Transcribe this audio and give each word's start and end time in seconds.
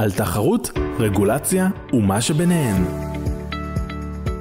על 0.00 0.10
תחרות, 0.10 0.70
רגולציה 0.98 1.68
ומה 1.92 2.20
שביניהן. 2.20 2.82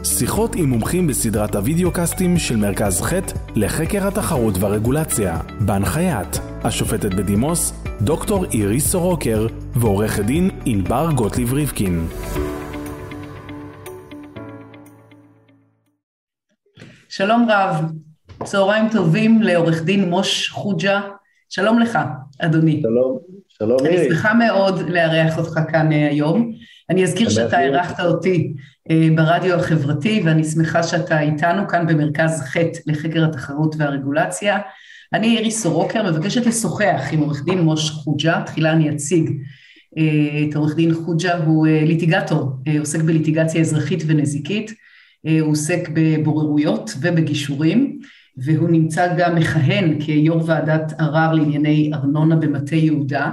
שיחות 0.04 0.56
עם 0.56 0.70
מומחים 0.70 1.08
בסדרת 1.08 1.56
הוידאו 1.56 1.92
קאסטים 1.92 2.38
של 2.38 2.56
מרכז 2.56 3.02
ח' 3.02 3.14
לחקר 3.56 4.08
התחרות 4.08 4.54
והרגולציה, 4.60 5.40
בהנחיית 5.66 6.40
השופטת 6.64 7.14
בדימוס 7.14 7.74
דוקטור 8.02 8.46
איריס 8.46 8.88
סורוקר 8.88 9.48
ועורכת 9.76 10.26
דין 10.26 10.50
ענבר 10.66 11.12
גוטליב 11.16 11.54
ריבקין. 11.54 12.08
שלום 17.10 17.48
רב, 17.50 17.86
צהריים 18.44 18.90
טובים 18.92 19.42
לעורך 19.42 19.84
דין 19.84 20.10
מוש 20.10 20.50
חוג'ה, 20.50 21.02
שלום 21.50 21.80
לך 21.80 22.00
אדוני. 22.40 22.82
שלום, 22.82 23.20
שלום 23.58 23.80
אני 23.82 23.90
מירי. 23.90 24.10
שמחה 24.10 24.34
מאוד 24.34 24.90
לארח 24.90 25.38
אותך 25.38 25.60
כאן 25.72 25.92
אה, 25.92 26.08
היום. 26.10 26.52
אני 26.90 27.04
אזכיר 27.04 27.30
שאתה. 27.30 27.62
אירחת 27.62 28.00
אותי 28.00 28.54
אה, 28.92 29.08
ברדיו 29.16 29.56
החברתי, 29.56 30.22
ואני 30.26 30.44
שמחה 30.44 30.84
שאתה 30.84 31.22
איתנו 31.22 31.68
כאן 31.68 31.88
במרכז 31.88 32.42
ח' 32.42 32.58
לחקר 32.88 33.26
התחרות 33.26 33.76
והרגולציה. 33.78 34.60
אני 35.14 35.38
איריס 35.38 35.64
סורוקר, 35.64 36.12
מבקשת 36.12 36.46
לשוחח 36.46 37.02
עם 37.12 37.20
עורך 37.20 37.44
דין 37.46 37.60
מוש 37.60 37.90
חוג'ה, 37.90 38.42
תחילה 38.46 38.72
אני 38.72 38.90
אציג 38.90 39.32
אה, 39.98 40.44
את 40.50 40.56
עורך 40.56 40.76
דין 40.76 40.94
חוג'ה, 40.94 41.38
הוא 41.38 41.68
ליטיגטור, 41.68 42.52
עוסק 42.80 43.02
בליטיגציה 43.02 43.62
אזרחית 43.62 44.04
ונזיקית, 44.08 44.72
הוא 45.42 45.52
עוסק 45.52 45.90
בבוררויות 45.94 46.92
ובגישורים, 47.02 48.00
והוא 48.38 48.70
נמצא 48.70 49.16
גם 49.18 49.36
מכהן 49.36 50.02
כיו"ר 50.02 50.44
ועדת 50.46 50.94
ערר 51.00 51.34
לענייני 51.34 51.92
ארנונה 51.94 52.36
במטה 52.36 52.76
יהודה, 52.76 53.32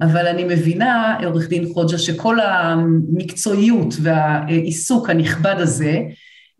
אבל 0.00 0.26
אני 0.26 0.44
מבינה, 0.44 1.18
עורך 1.24 1.48
דין 1.48 1.66
חוג'ה, 1.72 1.98
שכל 1.98 2.40
המקצועיות 2.40 3.94
והעיסוק 4.02 5.10
הנכבד 5.10 5.54
הזה 5.58 6.00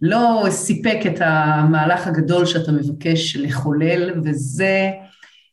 לא 0.03 0.47
סיפק 0.51 0.99
את 1.07 1.21
המהלך 1.21 2.07
הגדול 2.07 2.47
שאתה 2.47 2.73
מבקש 2.73 3.37
לחולל, 3.37 4.21
וזה 4.25 4.91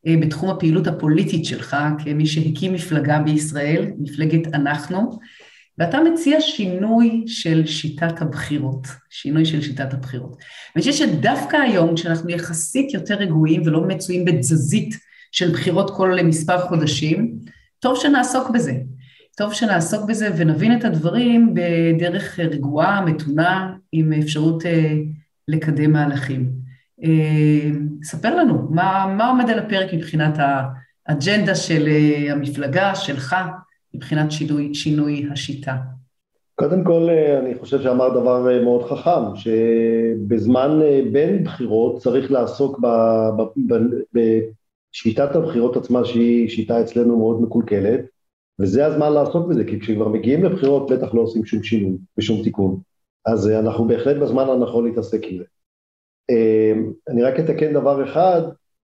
אה, 0.07 0.15
בתחום 0.21 0.49
הפעילות 0.49 0.87
הפוליטית 0.87 1.45
שלך, 1.45 1.77
כמי 2.03 2.25
שהקים 2.25 2.73
מפלגה 2.73 3.19
בישראל, 3.19 3.85
מפלגת 3.99 4.53
אנחנו, 4.53 5.19
ואתה 5.77 5.99
מציע 5.99 6.41
שינוי 6.41 7.23
של 7.27 7.65
שיטת 7.65 8.21
הבחירות, 8.21 8.87
שינוי 9.09 9.45
של 9.45 9.61
שיטת 9.61 9.93
הבחירות. 9.93 10.37
ואני 10.75 10.91
חושבת 10.91 11.09
שדווקא 11.09 11.57
היום, 11.57 11.95
כשאנחנו 11.95 12.29
יחסית 12.29 12.93
יותר 12.93 13.15
רגועים 13.15 13.61
ולא 13.65 13.81
מצויים 13.81 14.25
בתזזית 14.25 14.95
של 15.31 15.51
בחירות 15.51 15.91
כל 15.97 16.17
מספר 16.23 16.59
חודשים, 16.59 17.39
טוב 17.79 17.97
שנעסוק 17.99 18.49
בזה. 18.49 18.73
טוב 19.37 19.53
שנעסוק 19.53 20.09
בזה 20.09 20.29
ונבין 20.37 20.77
את 20.77 20.85
הדברים 20.85 21.53
בדרך 21.53 22.39
רגועה, 22.39 23.05
מתונה, 23.05 23.73
עם 23.91 24.13
אפשרות 24.13 24.65
אה, 24.65 24.93
לקדם 25.47 25.91
מהלכים. 25.91 26.51
אה, 27.03 27.69
ספר 28.03 28.35
לנו, 28.35 28.67
מה, 28.71 29.13
מה 29.17 29.27
עומד 29.27 29.49
על 29.49 29.59
הפרק 29.59 29.93
מבחינת 29.93 30.37
האג'נדה 31.07 31.55
של 31.55 31.87
אה, 31.87 32.31
המפלגה, 32.31 32.95
שלך, 32.95 33.35
מבחינת 33.95 34.31
שינוי, 34.31 34.73
שינוי 34.73 35.25
השיטה? 35.31 35.75
קודם 36.55 36.83
כל, 36.83 37.07
אה, 37.09 37.39
אני 37.39 37.55
חושב 37.55 37.81
שאמר 37.81 38.09
דבר 38.09 38.49
אה, 38.49 38.63
מאוד 38.63 38.83
חכם, 38.83 39.35
שבזמן 39.35 40.79
אה, 40.81 41.01
בין 41.11 41.43
בחירות 41.43 42.01
צריך 42.01 42.31
לעסוק 42.31 42.79
בשיטת 44.13 45.35
הבחירות 45.35 45.77
עצמה, 45.77 46.05
שהיא 46.05 46.49
שיטה 46.49 46.81
אצלנו 46.81 47.17
מאוד 47.17 47.41
מקולקלת, 47.41 47.99
וזה 48.59 48.85
הזמן 48.85 49.13
לעסוק 49.13 49.47
בזה, 49.47 49.65
כי 49.65 49.79
כשכבר 49.79 50.07
מגיעים 50.07 50.43
לבחירות 50.43 50.91
בטח 50.91 51.13
לא 51.13 51.21
עושים 51.21 51.45
שום 51.45 51.63
שינוי 51.63 51.97
ושום 52.17 52.43
תיקון. 52.43 52.79
אז 53.25 53.49
אנחנו 53.49 53.87
בהחלט 53.87 54.17
בזמן 54.17 54.49
הנכון 54.49 54.85
להתעסק 54.85 55.21
עם 55.23 55.37
זה. 55.37 55.43
אני 57.09 57.23
רק 57.23 57.39
אתקן 57.39 57.73
דבר 57.73 58.03
אחד, 58.03 58.41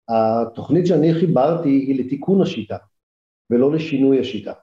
התוכנית 0.09 0.88
שאני 0.88 1.13
חיברתי 1.13 1.69
היא 1.69 2.06
לתיקון 2.06 2.41
השיטה, 2.41 2.78
ולא 3.50 3.72
לשינוי 3.72 4.19
השיטה. 4.19 4.53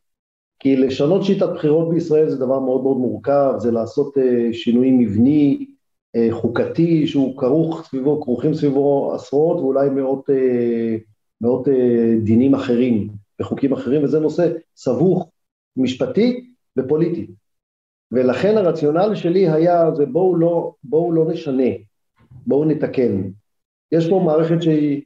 כי 0.62 0.76
לשנות 0.76 1.24
שיטת 1.24 1.48
בחירות 1.54 1.90
בישראל 1.90 2.28
זה 2.28 2.36
דבר 2.36 2.60
מאוד 2.60 2.82
מאוד 2.82 2.96
מורכב, 2.96 3.54
זה 3.58 3.70
לעשות 3.70 4.16
uh, 4.16 4.20
שינוי 4.52 4.90
מבני, 4.90 5.66
uh, 6.16 6.34
חוקתי, 6.34 7.06
שהוא 7.06 7.38
כרוך 7.38 7.86
סביבו, 7.88 8.22
כרוכים 8.22 8.54
סביבו 8.54 9.14
עשרות 9.14 9.60
ואולי 9.60 9.90
מאות, 9.90 10.30
uh, 10.30 11.02
מאות 11.40 11.68
דינים 12.22 12.54
אחרים 12.54 13.08
וחוקים 13.40 13.72
אחרים, 13.72 14.04
וזה 14.04 14.20
נושא 14.20 14.52
סבוך 14.76 15.30
משפטי 15.76 16.50
ופוליטי. 16.78 17.26
ולכן 18.12 18.56
הרציונל 18.56 19.14
שלי 19.14 19.48
היה, 19.48 19.94
זה 19.94 20.06
בואו 20.06 20.36
לא, 20.36 20.74
בואו 20.84 21.12
לא 21.12 21.24
נשנה, 21.32 21.70
בואו 22.46 22.64
נתקן. 22.64 23.22
יש 23.92 24.10
פה 24.10 24.22
מערכת 24.24 24.62
שהיא 24.62 25.02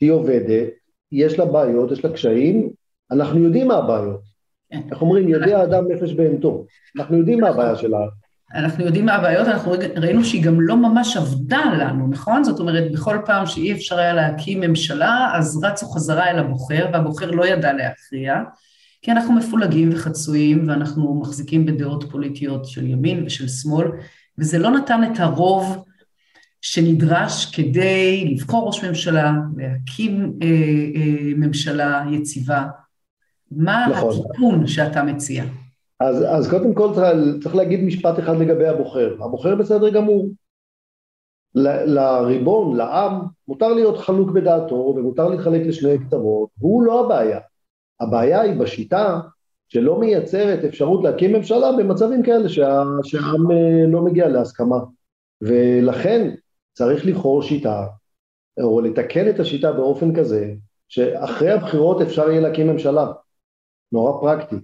היא 0.00 0.10
עובדת, 0.10 0.68
יש 1.12 1.38
לה 1.38 1.44
בעיות, 1.44 1.92
יש 1.92 2.04
לה 2.04 2.12
קשיים, 2.12 2.70
אנחנו 3.10 3.38
יודעים 3.38 3.68
מה 3.68 3.74
הבעיות. 3.74 4.33
איך 4.72 5.02
אומרים, 5.02 5.28
יודע 5.28 5.62
אדם 5.62 5.84
נפש 5.92 6.12
בהמתו. 6.12 6.66
אנחנו 6.96 7.16
יודעים 7.16 7.40
מה 7.40 7.48
הבעיה 7.48 7.76
שלה. 7.76 7.98
אנחנו 8.54 8.84
יודעים 8.84 9.06
מה 9.06 9.14
הבעיות, 9.14 9.48
אנחנו 9.48 9.72
ראינו 9.96 10.24
שהיא 10.24 10.44
גם 10.44 10.60
לא 10.60 10.76
ממש 10.76 11.16
עבדה 11.16 11.62
לנו, 11.78 12.08
נכון? 12.08 12.44
זאת 12.44 12.60
אומרת, 12.60 12.92
בכל 12.92 13.18
פעם 13.26 13.46
שאי 13.46 13.72
אפשר 13.72 13.98
היה 13.98 14.12
להקים 14.12 14.60
ממשלה, 14.60 15.32
אז 15.34 15.64
רצו 15.64 15.86
חזרה 15.86 16.30
אל 16.30 16.38
הבוחר, 16.38 16.86
והבוחר 16.92 17.30
לא 17.30 17.46
ידע 17.46 17.72
להכריע, 17.72 18.34
כי 19.02 19.12
אנחנו 19.12 19.32
מפולגים 19.34 19.90
וחצויים, 19.92 20.68
ואנחנו 20.68 21.20
מחזיקים 21.20 21.66
בדעות 21.66 22.04
פוליטיות 22.10 22.64
של 22.66 22.86
ימין 22.86 23.24
ושל 23.26 23.48
שמאל, 23.48 23.88
וזה 24.38 24.58
לא 24.58 24.70
נתן 24.70 25.00
את 25.12 25.20
הרוב 25.20 25.84
שנדרש 26.60 27.46
כדי 27.46 28.24
לבחור 28.30 28.66
ראש 28.66 28.84
ממשלה, 28.84 29.32
להקים 29.56 30.32
אה, 30.42 30.48
אה, 30.96 31.32
ממשלה 31.36 32.04
יציבה. 32.12 32.64
מה 33.50 33.86
נכון. 33.90 34.10
התיקון 34.10 34.66
שאתה 34.66 35.02
מציע? 35.02 35.44
אז, 36.00 36.24
אז 36.28 36.50
קודם 36.50 36.74
כל 36.74 36.90
צריך, 36.94 37.42
צריך 37.42 37.54
להגיד 37.54 37.84
משפט 37.84 38.18
אחד 38.18 38.36
לגבי 38.36 38.66
הבוחר. 38.66 39.16
הבוחר 39.20 39.54
בסדר 39.54 39.88
גמור. 39.88 40.28
ל- 41.54 41.84
לריבון, 41.94 42.76
לעם, 42.76 43.20
מותר 43.48 43.68
להיות 43.68 43.98
חלוק 43.98 44.30
בדעתו 44.30 44.94
ומותר 44.96 45.28
להתחלק 45.28 45.66
לשני 45.66 45.98
קצוות, 45.98 46.48
והוא 46.58 46.82
לא 46.82 47.04
הבעיה. 47.04 47.40
הבעיה 48.00 48.40
היא 48.40 48.60
בשיטה 48.60 49.20
שלא 49.68 50.00
מייצרת 50.00 50.64
אפשרות 50.64 51.04
להקים 51.04 51.32
ממשלה 51.32 51.72
במצבים 51.78 52.22
כאלה 52.22 52.48
שה, 52.48 52.82
שהעם 53.02 53.50
אה, 53.50 53.86
לא 53.86 54.02
מגיע 54.02 54.28
להסכמה. 54.28 54.76
ולכן 55.40 56.34
צריך 56.72 57.06
לבחור 57.06 57.42
שיטה, 57.42 57.86
או 58.60 58.80
לתקן 58.80 59.28
את 59.28 59.40
השיטה 59.40 59.72
באופן 59.72 60.16
כזה, 60.16 60.52
שאחרי 60.88 61.50
הבחירות 61.50 62.02
אפשר 62.02 62.30
יהיה 62.30 62.40
להקים 62.40 62.66
ממשלה. 62.66 63.06
נורא 63.94 64.20
פרקטי. 64.20 64.56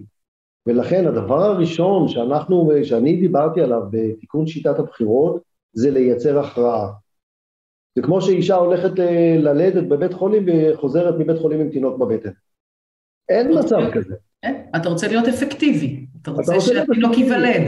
ולכן 0.65 1.07
הדבר 1.07 1.43
הראשון 1.43 2.07
שאנחנו, 2.07 2.71
שאני 2.83 3.15
דיברתי 3.15 3.61
עליו 3.61 3.81
בתיקון 3.91 4.47
שיטת 4.47 4.79
הבחירות, 4.79 5.41
זה 5.73 5.91
לייצר 5.91 6.39
הכרעה. 6.39 6.91
זה 7.95 8.01
כמו 8.01 8.21
שאישה 8.21 8.55
הולכת 8.55 8.91
ללדת 9.37 9.83
בבית 9.83 10.13
חולים 10.13 10.45
וחוזרת 10.47 11.15
מבית 11.19 11.37
חולים 11.37 11.59
עם 11.59 11.69
תינוק 11.69 11.97
בבטן. 11.97 12.29
אין 13.29 13.59
מצב 13.59 13.79
כזה. 13.93 14.15
כן? 14.41 14.61
אתה 14.75 14.89
רוצה 14.89 15.07
להיות 15.07 15.27
אפקטיבי, 15.27 16.05
אתה 16.21 16.31
רוצה 16.31 16.59
שהתינוק. 16.59 17.17
ייוולד. 17.17 17.61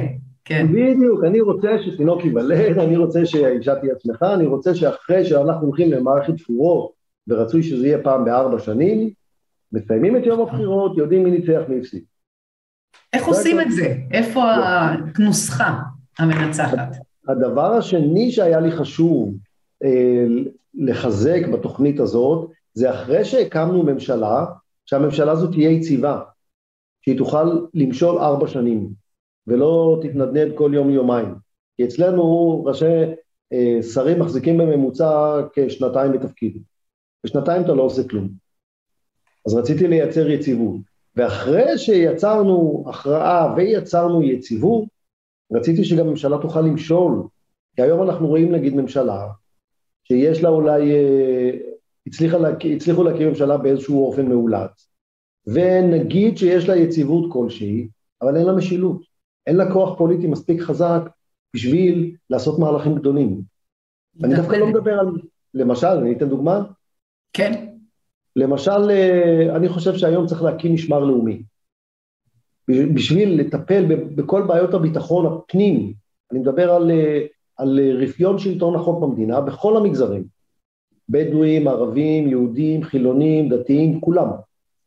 כן, 0.46 0.68
בדיוק, 0.68 1.24
אני 1.24 1.42
רוצה 1.42 1.70
שתינוק 1.86 2.24
ייוולד, 2.26 2.78
אני 2.78 2.98
רוצה 2.98 3.26
שהאישה 3.26 3.76
תהיה 3.76 3.94
שמחה, 4.04 4.34
אני 4.34 4.46
רוצה 4.46 4.76
שאחרי 4.76 5.26
שאנחנו 5.26 5.68
הולכים 5.68 5.92
למערכת 5.92 6.34
בחירות, 6.34 6.92
ורצוי 7.28 7.64
שזה 7.64 7.88
יהיה 7.88 8.04
פעם 8.04 8.26
בארבע 8.26 8.60
שנים, 8.60 9.10
מסיימים 9.74 10.18
את 10.18 10.26
יום 10.26 10.42
הבחירות, 10.42 10.98
יודעים 10.98 11.24
מי 11.24 11.32
ניצח 11.32 11.62
מי 11.68 11.80
הפסיד. 11.80 12.04
איך 13.14 13.26
עושים 13.26 13.62
את 13.62 13.72
זה? 13.72 13.96
איפה 14.12 14.42
הנוסחה 14.44 15.80
המנצחת? 16.20 16.96
הדבר 17.28 17.74
השני 17.74 18.32
שהיה 18.32 18.60
לי 18.60 18.72
חשוב 18.72 19.36
אה, 19.84 20.26
לחזק 20.74 21.48
בתוכנית 21.54 22.00
הזאת, 22.00 22.50
זה 22.74 22.92
אחרי 22.92 23.26
שהקמנו 23.26 23.84
ממשלה, 23.84 24.46
שהממשלה 24.86 25.32
הזאת 25.32 25.52
תהיה 25.52 25.70
יציבה, 25.70 26.22
שהיא 27.02 27.18
תוכל 27.18 27.60
למשול 27.74 28.18
ארבע 28.18 28.48
שנים, 28.48 28.90
ולא 29.48 30.00
תתנדנד 30.02 30.52
כל 30.56 30.72
יום-יומיים. 30.74 31.36
כי 31.78 31.86
אצלנו 31.86 32.64
ראשי 32.66 32.86
אה, 33.54 33.84
שרים 33.94 34.20
מחזיקים 34.20 34.58
בממוצע 34.58 35.42
כשנתיים 35.54 36.12
בתפקיד. 36.12 36.64
בשנתיים 37.24 37.62
אתה 37.64 37.74
לא 37.74 37.82
עושה 37.82 38.08
כלום. 38.08 38.43
אז 39.48 39.54
רציתי 39.54 39.88
לייצר 39.88 40.30
יציבות. 40.30 40.82
ואחרי 41.16 41.78
שיצרנו 41.78 42.86
הכרעה 42.90 43.54
ויצרנו 43.58 44.24
יציבות, 44.24 44.86
רציתי 45.54 45.84
שגם 45.84 46.08
ממשלה 46.08 46.38
תוכל 46.42 46.62
למשול, 46.62 47.24
כי 47.76 47.82
היום 47.82 48.04
אנחנו 48.04 48.28
רואים 48.28 48.52
נגיד 48.52 48.76
ממשלה 48.76 49.28
שיש 50.04 50.44
לה 50.44 50.50
אולי, 50.50 50.92
אה, 50.92 51.52
הצליחה 52.08 52.38
להק... 52.38 52.66
הצליחו 52.66 53.04
להקים 53.04 53.28
ממשלה 53.28 53.58
באיזשהו 53.58 54.06
אופן 54.06 54.26
מאולץ, 54.26 54.88
ונגיד 55.48 56.38
שיש 56.38 56.70
לה 56.70 56.76
יציבות 56.76 57.32
כלשהי, 57.34 57.88
אבל 58.22 58.38
אין 58.38 58.46
לה 58.46 58.54
משילות. 58.54 59.02
אין 59.48 59.56
לה 59.56 59.74
כוח 59.74 59.98
פוליטי 59.98 60.28
מספיק 60.28 60.62
חזק 60.62 61.02
בשביל 61.56 62.16
לעשות 62.30 62.60
מהלכים 62.60 62.96
גדולים. 62.96 63.42
אני 64.24 64.36
דווקא 64.36 64.56
לא 64.56 64.68
מדבר 64.68 65.00
על, 65.00 65.08
למשל, 65.54 65.88
אני 65.88 66.14
אתן 66.14 66.30
דוגמה? 66.30 66.64
כן. 67.34 67.73
למשל, 68.36 68.90
אה, 68.90 69.56
אני 69.56 69.70
חושב 69.70 69.96
שהיום 69.96 70.26
צריך 70.26 70.42
להקים 70.44 70.74
משמר 70.74 71.00
לאומי. 71.00 71.44
בשביל 72.68 73.42
לטפל 73.42 73.86
בכל 74.16 74.42
בעיות 74.48 74.74
הביטחון 74.74 75.26
הפנים, 75.26 75.94
אני 76.32 76.40
מדבר 76.40 76.72
על, 76.72 76.92
אה, 76.92 77.26
על 77.58 77.80
רפיון 78.02 78.40
שלטון 78.40 78.76
החוק 78.76 79.04
במדינה 79.04 79.42
בכל 79.42 79.78
המגזרים. 79.78 80.24
בדואים, 81.10 81.68
ערבים, 81.68 82.28
יהודים, 82.28 82.84
חילונים, 82.84 83.50
דתיים, 83.50 84.02
כולם. 84.02 84.28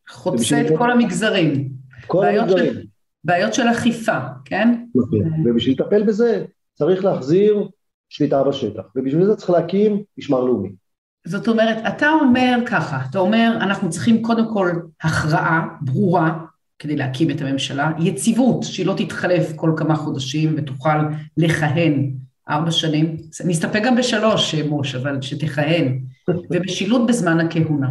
חוצה 0.09 0.61
את 0.61 0.79
כל 0.79 0.91
המגזרים. 0.91 1.69
כל 2.07 2.27
המגזרים. 2.27 2.73
של, 2.73 2.83
בעיות 3.25 3.55
של 3.55 3.63
אכיפה, 3.63 4.19
כן? 4.45 4.85
נכון, 4.95 5.21
ובשביל 5.45 5.75
לטפל 5.81 6.03
בזה 6.03 6.45
צריך 6.75 7.05
להחזיר 7.05 7.69
שליטה 8.09 8.45
בשטח, 8.45 8.83
ובשביל 8.97 9.27
זה 9.27 9.37
צריך 9.37 9.51
להקים 9.51 10.03
משמר 10.19 10.41
לאומי. 10.45 10.73
זאת 11.27 11.49
אומרת, 11.49 11.77
אתה 11.89 12.11
אומר 12.11 12.59
ככה, 12.67 12.99
אתה 13.11 13.19
אומר, 13.19 13.59
אנחנו 13.61 13.91
צריכים 13.91 14.23
קודם 14.23 14.55
כל 14.55 14.71
הכרעה 15.03 15.69
ברורה 15.81 16.39
כדי 16.79 16.97
להקים 16.97 17.31
את 17.31 17.41
הממשלה, 17.41 17.91
יציבות, 17.99 18.63
שהיא 18.63 18.87
לא 18.87 18.95
תתחלף 18.97 19.53
כל 19.57 19.73
כמה 19.77 19.97
חודשים 19.97 20.55
ותוכל 20.57 20.99
לכהן 21.37 22.13
ארבע 22.49 22.71
שנים, 22.71 23.17
נסתפק 23.45 23.83
גם 23.85 23.97
בשלוש, 23.97 24.55
מוש, 24.55 24.95
אבל 24.95 25.23
שתכהן, 25.23 25.99
ומשילות 26.51 27.07
בזמן 27.07 27.41
הכהונה. 27.41 27.91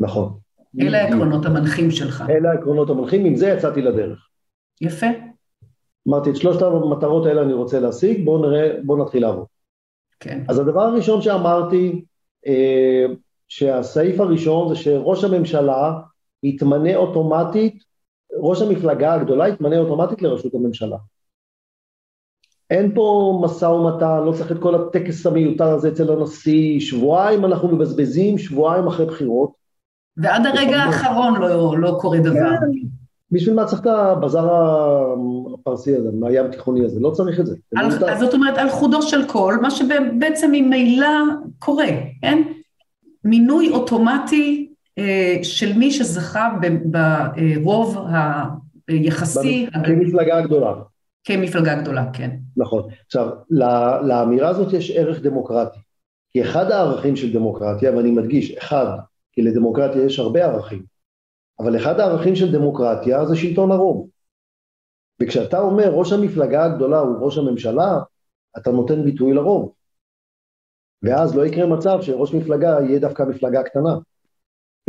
נכון. 0.00 0.38
אלה 0.80 1.02
העקרונות 1.02 1.46
המנחים 1.46 1.90
שלך. 1.90 2.24
אלה 2.28 2.50
העקרונות 2.50 2.90
המנחים, 2.90 3.24
עם 3.24 3.36
זה 3.36 3.48
יצאתי 3.48 3.82
לדרך. 3.82 4.28
יפה. 4.80 5.06
אמרתי, 6.08 6.30
את 6.30 6.36
שלושת 6.36 6.62
המטרות 6.62 7.26
האלה 7.26 7.42
אני 7.42 7.52
רוצה 7.52 7.80
להשיג, 7.80 8.24
בואו 8.24 8.50
נראה, 8.50 8.70
בואו 8.84 9.02
נתחיל 9.04 9.22
לעבוד. 9.22 9.46
כן. 10.20 10.42
אז 10.48 10.58
הדבר 10.58 10.82
הראשון 10.82 11.22
שאמרתי, 11.22 11.90
אה, 11.90 12.00
שהסעיף 13.48 14.20
הראשון 14.20 14.68
זה 14.68 14.76
שראש 14.76 15.24
הממשלה 15.24 15.92
יתמנה 16.42 16.96
אוטומטית, 16.96 17.84
ראש 18.40 18.62
המפלגה 18.62 19.14
הגדולה 19.14 19.48
יתמנה 19.48 19.78
אוטומטית 19.78 20.22
לראשות 20.22 20.54
הממשלה. 20.54 20.96
אין 22.70 22.94
פה 22.94 23.38
משא 23.44 23.64
ומתן, 23.64 24.22
לא 24.26 24.32
צריך 24.32 24.52
את 24.52 24.58
כל 24.58 24.74
הטקס 24.74 25.26
המיותר 25.26 25.68
הזה 25.68 25.88
אצל 25.88 26.12
הנשיא, 26.12 26.80
שבועיים 26.80 27.44
אנחנו 27.44 27.76
מבזבזים, 27.76 28.38
שבועיים 28.38 28.86
אחרי 28.86 29.06
בחירות. 29.06 29.50
ועד 30.16 30.46
הרגע 30.46 30.76
האחרון 30.76 31.40
לא, 31.40 31.78
לא 31.78 31.98
קורה 32.00 32.18
דבר. 32.18 32.32
כן, 32.32 33.03
בשביל 33.34 33.54
מה 33.54 33.64
צריך 33.64 33.80
את 33.80 33.86
הבזאר 33.86 34.48
הפרסי 35.54 35.96
הזה, 35.96 36.08
מהים 36.12 36.50
תיכוני 36.50 36.84
הזה? 36.84 37.00
לא 37.00 37.10
צריך 37.10 37.40
את 37.40 37.46
זה. 37.46 37.56
על, 37.76 37.86
אז 37.86 38.20
זאת 38.20 38.34
אומרת, 38.34 38.58
על 38.58 38.70
חודו 38.70 39.02
של 39.02 39.26
קול, 39.26 39.58
מה 39.62 39.70
שבעצם 39.70 40.50
ממילא 40.52 41.08
קורה, 41.58 41.88
כן? 42.22 42.42
מינוי 43.24 43.70
אוטומטי 43.70 44.68
אה, 44.98 45.38
של 45.42 45.72
מי 45.72 45.90
שזכה 45.90 46.48
ברוב 47.62 47.98
היחסי... 48.88 49.66
כמפלגה 49.84 50.40
גדולה. 50.40 50.74
כמפלגה 51.24 51.74
גדולה, 51.74 52.04
כן. 52.12 52.30
נכון. 52.56 52.82
עכשיו, 53.06 53.28
לאמירה 54.02 54.48
הזאת 54.48 54.72
יש 54.72 54.90
ערך 54.90 55.20
דמוקרטי. 55.20 55.78
כי 56.32 56.42
אחד 56.42 56.70
הערכים 56.70 57.16
של 57.16 57.32
דמוקרטיה, 57.32 57.96
ואני 57.96 58.10
מדגיש, 58.10 58.50
אחד, 58.50 58.86
כי 59.32 59.42
לדמוקרטיה 59.42 60.04
יש 60.04 60.18
הרבה 60.18 60.44
ערכים, 60.44 60.82
אבל 61.58 61.76
אחד 61.76 62.00
הערכים 62.00 62.36
של 62.36 62.52
דמוקרטיה 62.52 63.26
זה 63.26 63.36
שלטון 63.36 63.72
הרוב. 63.72 64.08
וכשאתה 65.22 65.58
אומר 65.58 65.90
ראש 65.90 66.12
המפלגה 66.12 66.64
הגדולה 66.64 66.98
הוא 66.98 67.26
ראש 67.26 67.38
הממשלה, 67.38 67.98
אתה 68.58 68.70
נותן 68.70 69.04
ביטוי 69.04 69.32
לרוב. 69.32 69.72
ואז 71.02 71.36
לא 71.36 71.46
יקרה 71.46 71.66
מצב 71.66 71.98
שראש 72.02 72.34
מפלגה 72.34 72.76
יהיה 72.80 72.98
דווקא 72.98 73.22
מפלגה 73.22 73.62
קטנה, 73.62 73.94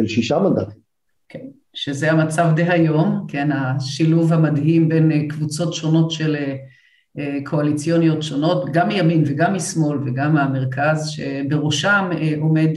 של 0.01 0.07
שישה 0.07 0.39
מנדטים. 0.39 0.79
כן, 1.29 1.45
שזה 1.73 2.11
המצב 2.11 2.47
דהיום, 2.55 3.25
כן, 3.27 3.51
השילוב 3.51 4.33
המדהים 4.33 4.89
בין 4.89 5.11
אה, 5.11 5.27
קבוצות 5.29 5.73
שונות 5.73 6.11
של 6.11 6.35
אה, 6.35 6.55
אה, 7.17 7.37
קואליציוניות 7.45 8.23
שונות, 8.23 8.69
גם 8.73 8.87
מימין 8.87 9.23
וגם 9.27 9.53
משמאל 9.53 9.97
וגם 10.05 10.33
מהמרכז, 10.33 11.09
שבראשם 11.09 12.09
עומד 12.39 12.69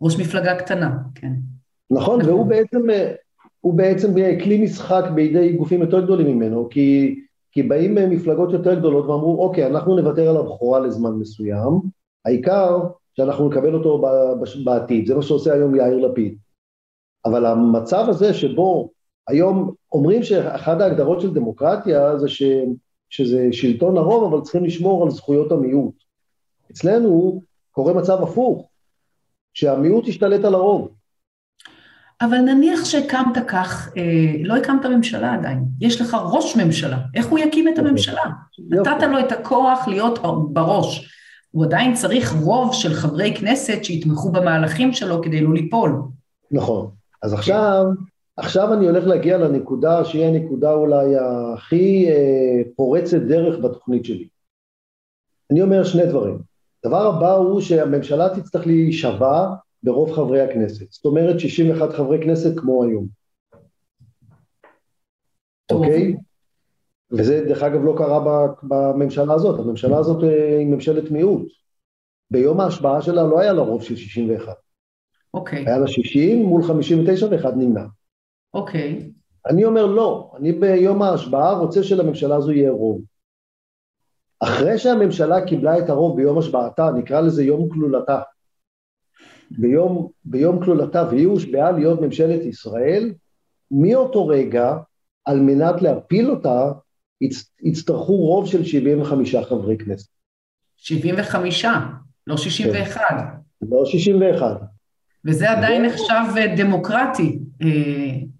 ראש 0.00 0.20
מפלגה 0.20 0.58
קטנה, 0.58 0.96
כן. 1.14 1.32
נכון, 1.90 2.20
נכון. 2.20 2.30
והוא 2.30 2.46
בעצם, 2.46 2.82
הוא 3.60 3.74
בעצם 3.74 4.14
כלי 4.44 4.62
משחק 4.62 5.04
בידי 5.14 5.52
גופים 5.52 5.80
יותר 5.80 6.04
גדולים 6.04 6.26
ממנו, 6.26 6.68
כי, 6.70 7.14
כי 7.52 7.62
באים 7.62 7.94
מפלגות 7.94 8.52
יותר 8.52 8.74
גדולות 8.74 9.06
ואמרו, 9.06 9.44
אוקיי, 9.44 9.66
אנחנו 9.66 9.96
נוותר 9.96 10.30
על 10.30 10.36
הבכורה 10.36 10.80
לזמן 10.80 11.10
מסוים, 11.10 11.80
העיקר 12.24 12.78
שאנחנו 13.16 13.48
נקבל 13.48 13.74
אותו 13.74 14.02
בעתיד, 14.64 15.06
זה 15.06 15.14
מה 15.14 15.22
שעושה 15.22 15.54
היום 15.54 15.74
יאיר 15.74 16.06
לפיד. 16.06 16.38
אבל 17.24 17.46
המצב 17.46 18.04
הזה 18.08 18.34
שבו 18.34 18.90
היום 19.28 19.74
אומרים 19.92 20.22
שאחת 20.22 20.80
ההגדרות 20.80 21.20
של 21.20 21.34
דמוקרטיה 21.34 22.18
זה 22.18 22.28
ש, 22.28 22.42
שזה 23.10 23.48
שלטון 23.52 23.96
הרוב, 23.96 24.32
אבל 24.32 24.42
צריכים 24.42 24.64
לשמור 24.64 25.04
על 25.04 25.10
זכויות 25.10 25.52
המיעוט. 25.52 25.94
אצלנו 26.70 27.40
קורה 27.70 27.92
מצב 27.92 28.22
הפוך, 28.22 28.68
שהמיעוט 29.54 30.08
ישתלט 30.08 30.44
על 30.44 30.54
הרוב. 30.54 30.94
אבל 32.20 32.38
נניח 32.38 32.84
שהקמת 32.84 33.38
כך, 33.48 33.92
אה, 33.96 34.02
לא 34.44 34.56
הקמת 34.56 34.86
ממשלה 34.86 35.34
עדיין, 35.34 35.64
יש 35.80 36.00
לך 36.00 36.16
ראש 36.24 36.56
ממשלה, 36.56 36.98
איך 37.14 37.26
הוא 37.26 37.38
יקים 37.38 37.68
את 37.68 37.78
הממשלה? 37.78 38.22
נתת 38.68 39.02
לו 39.10 39.18
את 39.18 39.32
הכוח 39.32 39.88
להיות 39.88 40.18
בראש. 40.52 41.10
הוא 41.50 41.64
עדיין 41.64 41.94
צריך 41.94 42.32
רוב 42.32 42.74
של 42.74 42.94
חברי 42.94 43.34
כנסת 43.36 43.84
שיתמכו 43.84 44.32
במהלכים 44.32 44.92
שלו 44.92 45.22
כדי 45.22 45.40
לא 45.40 45.54
ליפול. 45.54 46.02
נכון. 46.50 46.90
אז 47.22 47.32
עכשיו, 47.32 47.84
עכשיו 48.36 48.74
אני 48.74 48.86
הולך 48.86 49.06
להגיע 49.06 49.38
לנקודה 49.38 50.04
שהיא 50.04 50.24
הנקודה 50.24 50.72
אולי 50.72 51.14
הכי 51.54 52.08
אה, 52.08 52.62
פורצת 52.76 53.18
דרך 53.18 53.64
בתוכנית 53.64 54.04
שלי. 54.04 54.28
אני 55.50 55.62
אומר 55.62 55.84
שני 55.84 56.06
דברים. 56.06 56.38
הדבר 56.84 57.06
הבא 57.06 57.32
הוא 57.32 57.60
שהממשלה 57.60 58.28
תצטרך 58.28 58.66
להישבע 58.66 59.54
ברוב 59.84 60.12
חברי 60.12 60.40
הכנסת. 60.40 60.92
זאת 60.92 61.04
אומרת 61.04 61.40
61 61.40 61.92
חברי 61.92 62.22
כנסת 62.22 62.58
כמו 62.60 62.84
היום. 62.84 63.06
אוקיי? 65.72 66.16
וזה 67.12 67.44
דרך 67.48 67.62
אגב 67.62 67.84
לא 67.84 67.94
קרה 67.98 68.46
בממשלה 68.62 69.34
הזאת, 69.34 69.60
הממשלה 69.60 69.98
הזאת 69.98 70.24
אה, 70.24 70.58
היא 70.58 70.66
ממשלת 70.66 71.10
מיעוט. 71.10 71.46
ביום 72.30 72.60
ההשבעה 72.60 73.02
שלה 73.02 73.22
לא 73.22 73.40
היה 73.40 73.52
לה 73.52 73.62
רוב 73.62 73.82
של 73.82 73.96
61. 73.96 74.54
אוקיי. 75.34 75.64
היה 75.66 75.78
לה 75.78 75.86
60 75.86 76.46
מול 76.46 76.62
59 76.62 77.26
ואחד 77.30 77.56
נמנע. 77.56 77.84
אוקיי. 78.54 79.10
אני 79.46 79.64
אומר 79.64 79.86
לא, 79.86 80.32
אני 80.36 80.52
ביום 80.52 81.02
ההשבעה 81.02 81.58
רוצה 81.58 81.82
שלממשלה 81.82 82.36
הזו 82.36 82.52
יהיה 82.52 82.70
רוב. 82.70 83.02
אחרי 84.40 84.78
שהממשלה 84.78 85.46
קיבלה 85.46 85.78
את 85.78 85.88
הרוב 85.88 86.16
ביום 86.16 86.38
השבעתה, 86.38 86.90
נקרא 86.90 87.20
לזה 87.20 87.44
יום 87.44 87.68
כלולתה, 87.68 88.20
ביום, 89.58 90.08
ביום 90.24 90.64
כלולתה 90.64 91.08
והיא 91.10 91.26
הושבעה 91.26 91.72
להיות 91.72 92.00
ממשלת 92.00 92.42
ישראל, 92.44 93.12
מאותו 93.70 94.26
רגע, 94.26 94.76
על 95.24 95.40
מנת 95.40 95.82
להפיל 95.82 96.30
אותה, 96.30 96.72
יצטרכו 97.62 98.16
רוב 98.16 98.46
של 98.46 98.64
75 98.64 99.36
חברי 99.36 99.78
כנסת. 99.78 100.08
75, 100.76 101.64
לא 102.26 102.36
61. 102.36 103.00
כן. 103.08 103.16
לא 103.70 103.84
61. 103.84 104.60
וזה 105.24 105.50
עדיין 105.50 105.84
נחשב 105.84 106.36
אה, 106.36 106.56
דמוקרטי, 106.56 107.38
אה, 107.62 107.68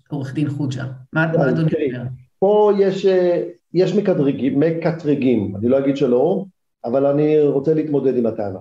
עורך 0.08 0.34
דין 0.34 0.48
חוג'ה. 0.48 0.84
מה 1.12 1.24
אדוני 1.24 1.72
אומר? 1.74 2.02
פה 2.38 2.72
יש, 2.78 3.06
אה, 3.06 3.42
יש 3.74 3.94
מקטרגים, 3.94 4.60
מקטרגים, 4.60 5.56
אני 5.56 5.68
לא 5.68 5.78
אגיד 5.78 5.96
שלא, 5.96 6.44
אבל 6.84 7.06
אני 7.06 7.40
רוצה 7.40 7.74
להתמודד 7.74 8.16
עם 8.16 8.26
הטענה. 8.26 8.58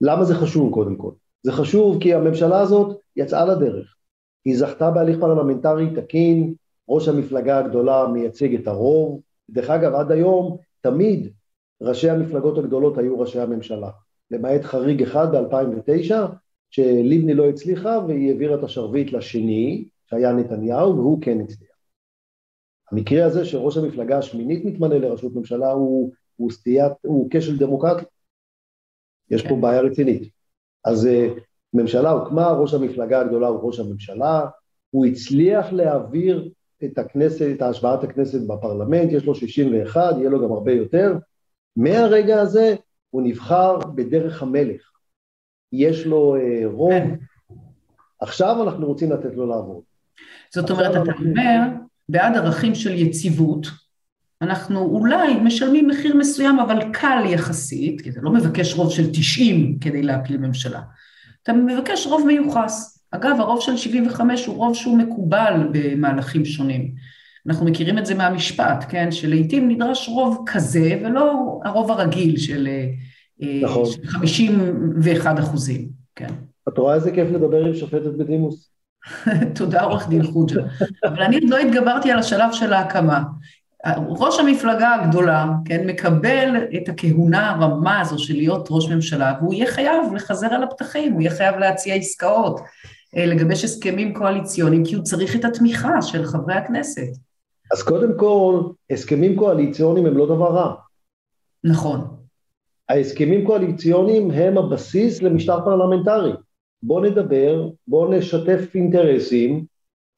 למה 0.00 0.24
זה 0.24 0.34
חשוב 0.34 0.74
קודם 0.74 0.96
כל? 0.96 1.10
זה 1.42 1.52
חשוב 1.52 2.02
כי 2.02 2.14
הממשלה 2.14 2.60
הזאת 2.60 2.96
יצאה 3.16 3.44
לדרך. 3.44 3.96
היא 4.44 4.58
זכתה 4.58 4.90
בהליך 4.90 5.18
פרלמנטרי 5.20 5.86
תקין, 5.94 6.54
ראש 6.88 7.08
המפלגה 7.08 7.58
הגדולה 7.58 8.08
מייצג 8.12 8.54
את 8.54 8.66
הרוב. 8.66 9.20
דרך 9.50 9.70
אגב, 9.70 9.94
עד 9.94 10.12
היום 10.12 10.56
תמיד 10.80 11.32
ראשי 11.80 12.10
המפלגות 12.10 12.58
הגדולות 12.58 12.98
היו 12.98 13.20
ראשי 13.20 13.40
הממשלה. 13.40 13.90
למעט 14.30 14.62
חריג 14.62 15.02
אחד 15.02 15.34
ב-2009, 15.34 16.14
שלבני 16.70 17.34
לא 17.34 17.48
הצליחה 17.48 17.98
והיא 18.06 18.28
העבירה 18.28 18.54
את 18.54 18.64
השרביט 18.64 19.12
לשני, 19.12 19.88
שהיה 20.06 20.32
נתניהו, 20.32 20.96
והוא 20.96 21.22
כן 21.22 21.40
הצליח. 21.40 21.70
המקרה 22.92 23.24
הזה 23.24 23.44
שראש 23.44 23.76
המפלגה 23.76 24.18
השמינית 24.18 24.64
מתמנה 24.64 24.98
לראשות 24.98 25.34
ממשלה 25.34 25.70
הוא, 25.70 26.12
הוא 26.36 26.50
סטיית, 26.50 26.92
הוא 27.02 27.28
כשל 27.30 27.58
דמוקרטי. 27.58 28.04
יש 29.30 29.42
פה 29.42 29.48
כן. 29.48 29.60
בעיה 29.60 29.80
רצינית. 29.80 30.39
אז 30.84 31.06
אה, 31.06 31.28
ממשלה 31.74 32.10
הוקמה, 32.10 32.48
ראש 32.50 32.74
המפלגה 32.74 33.20
הגדולה 33.20 33.48
הוא 33.48 33.60
ראש 33.62 33.80
הממשלה, 33.80 34.46
הוא 34.90 35.06
הצליח 35.06 35.72
להעביר 35.72 36.50
את 36.84 36.98
הכנסת, 36.98 37.46
את 37.56 37.62
השבעת 37.62 38.04
הכנסת 38.04 38.40
בפרלמנט, 38.46 39.12
יש 39.12 39.24
לו 39.24 39.34
61, 39.34 40.14
יהיה 40.18 40.30
לו 40.30 40.44
גם 40.44 40.52
הרבה 40.52 40.72
יותר. 40.72 41.16
מהרגע 41.76 42.40
הזה 42.40 42.74
הוא 43.10 43.22
נבחר 43.22 43.78
בדרך 43.78 44.42
המלך. 44.42 44.90
יש 45.72 46.06
לו 46.06 46.36
אה, 46.36 46.62
רוב. 46.64 47.02
עכשיו 48.20 48.62
אנחנו 48.62 48.86
רוצים 48.86 49.12
לתת 49.12 49.34
לו 49.34 49.46
לעבוד. 49.46 49.82
זאת 50.54 50.70
אומרת, 50.70 50.90
אתה 50.90 51.12
אומר, 51.18 51.60
בעד 52.08 52.36
ערכים 52.36 52.74
של 52.74 52.94
יציבות, 52.94 53.66
אנחנו 54.42 54.80
אולי 54.80 55.34
משלמים 55.34 55.88
מחיר 55.88 56.16
מסוים, 56.16 56.60
אבל 56.60 56.92
קל 56.92 57.22
יחסית, 57.26 58.00
כי 58.00 58.10
אתה 58.10 58.20
לא 58.22 58.32
מבקש 58.32 58.74
רוב 58.74 58.92
של 58.92 59.10
90 59.12 59.78
כדי 59.80 60.02
להפיל 60.02 60.36
ממשלה, 60.36 60.80
אתה 61.42 61.52
מבקש 61.52 62.06
רוב 62.06 62.26
מיוחס. 62.26 63.04
אגב, 63.10 63.36
הרוב 63.38 63.60
של 63.60 63.76
75 63.76 64.46
הוא 64.46 64.56
רוב 64.56 64.74
שהוא 64.74 64.98
מקובל 64.98 65.68
במהלכים 65.72 66.44
שונים. 66.44 66.94
אנחנו 67.46 67.66
מכירים 67.66 67.98
את 67.98 68.06
זה 68.06 68.14
מהמשפט, 68.14 68.84
כן? 68.88 69.12
שלעיתים 69.12 69.68
נדרש 69.68 70.08
רוב 70.08 70.44
כזה, 70.46 71.00
ולא 71.04 71.60
הרוב 71.64 71.90
הרגיל 71.90 72.36
של, 72.36 72.68
אה, 73.42 73.60
נכון. 73.62 73.86
של 73.86 74.06
51 74.06 75.38
אחוזים, 75.38 75.88
כן. 76.16 76.34
את 76.68 76.78
רואה 76.78 76.94
איזה 76.94 77.10
כיף 77.10 77.30
לדבר 77.30 77.64
עם 77.64 77.74
שופטת 77.74 78.12
בדימוס? 78.18 78.70
תודה, 79.58 79.82
עורך 79.82 80.08
דין 80.08 80.22
חוג'ה. 80.22 80.60
אבל 81.04 81.22
אני 81.22 81.34
עוד 81.34 81.48
לא 81.48 81.58
התגברתי 81.58 82.10
על 82.10 82.18
השלב 82.18 82.52
של 82.52 82.72
ההקמה. 82.72 83.22
ראש 84.08 84.40
המפלגה 84.40 84.94
הגדולה, 84.94 85.46
כן, 85.64 85.86
מקבל 85.86 86.56
את 86.76 86.88
הכהונה 86.88 87.50
הרמה 87.50 88.00
הזו 88.00 88.18
של 88.18 88.34
להיות 88.34 88.68
ראש 88.70 88.88
ממשלה, 88.88 89.34
והוא 89.40 89.54
יהיה 89.54 89.66
חייב 89.66 90.14
לחזר 90.14 90.46
על 90.46 90.62
הפתחים, 90.62 91.12
הוא 91.12 91.20
יהיה 91.20 91.30
חייב 91.30 91.56
להציע 91.56 91.94
עסקאות, 91.94 92.60
אה, 93.16 93.26
לגבש 93.26 93.64
הסכמים 93.64 94.14
קואליציוניים, 94.14 94.84
כי 94.84 94.94
הוא 94.94 95.04
צריך 95.04 95.36
את 95.36 95.44
התמיכה 95.44 96.02
של 96.02 96.24
חברי 96.24 96.54
הכנסת. 96.54 97.16
אז 97.72 97.82
קודם 97.82 98.18
כל, 98.18 98.62
הסכמים 98.90 99.36
קואליציוניים 99.36 100.06
הם 100.06 100.16
לא 100.16 100.26
דבר 100.26 100.52
רע. 100.54 100.74
נכון. 101.64 102.16
ההסכמים 102.88 103.46
קואליציוניים 103.46 104.30
הם 104.30 104.58
הבסיס 104.58 105.22
למשטר 105.22 105.60
פרלמנטרי. 105.64 106.32
בואו 106.82 107.04
נדבר, 107.04 107.68
בואו 107.88 108.12
נשתף 108.12 108.74
אינטרסים, 108.74 109.64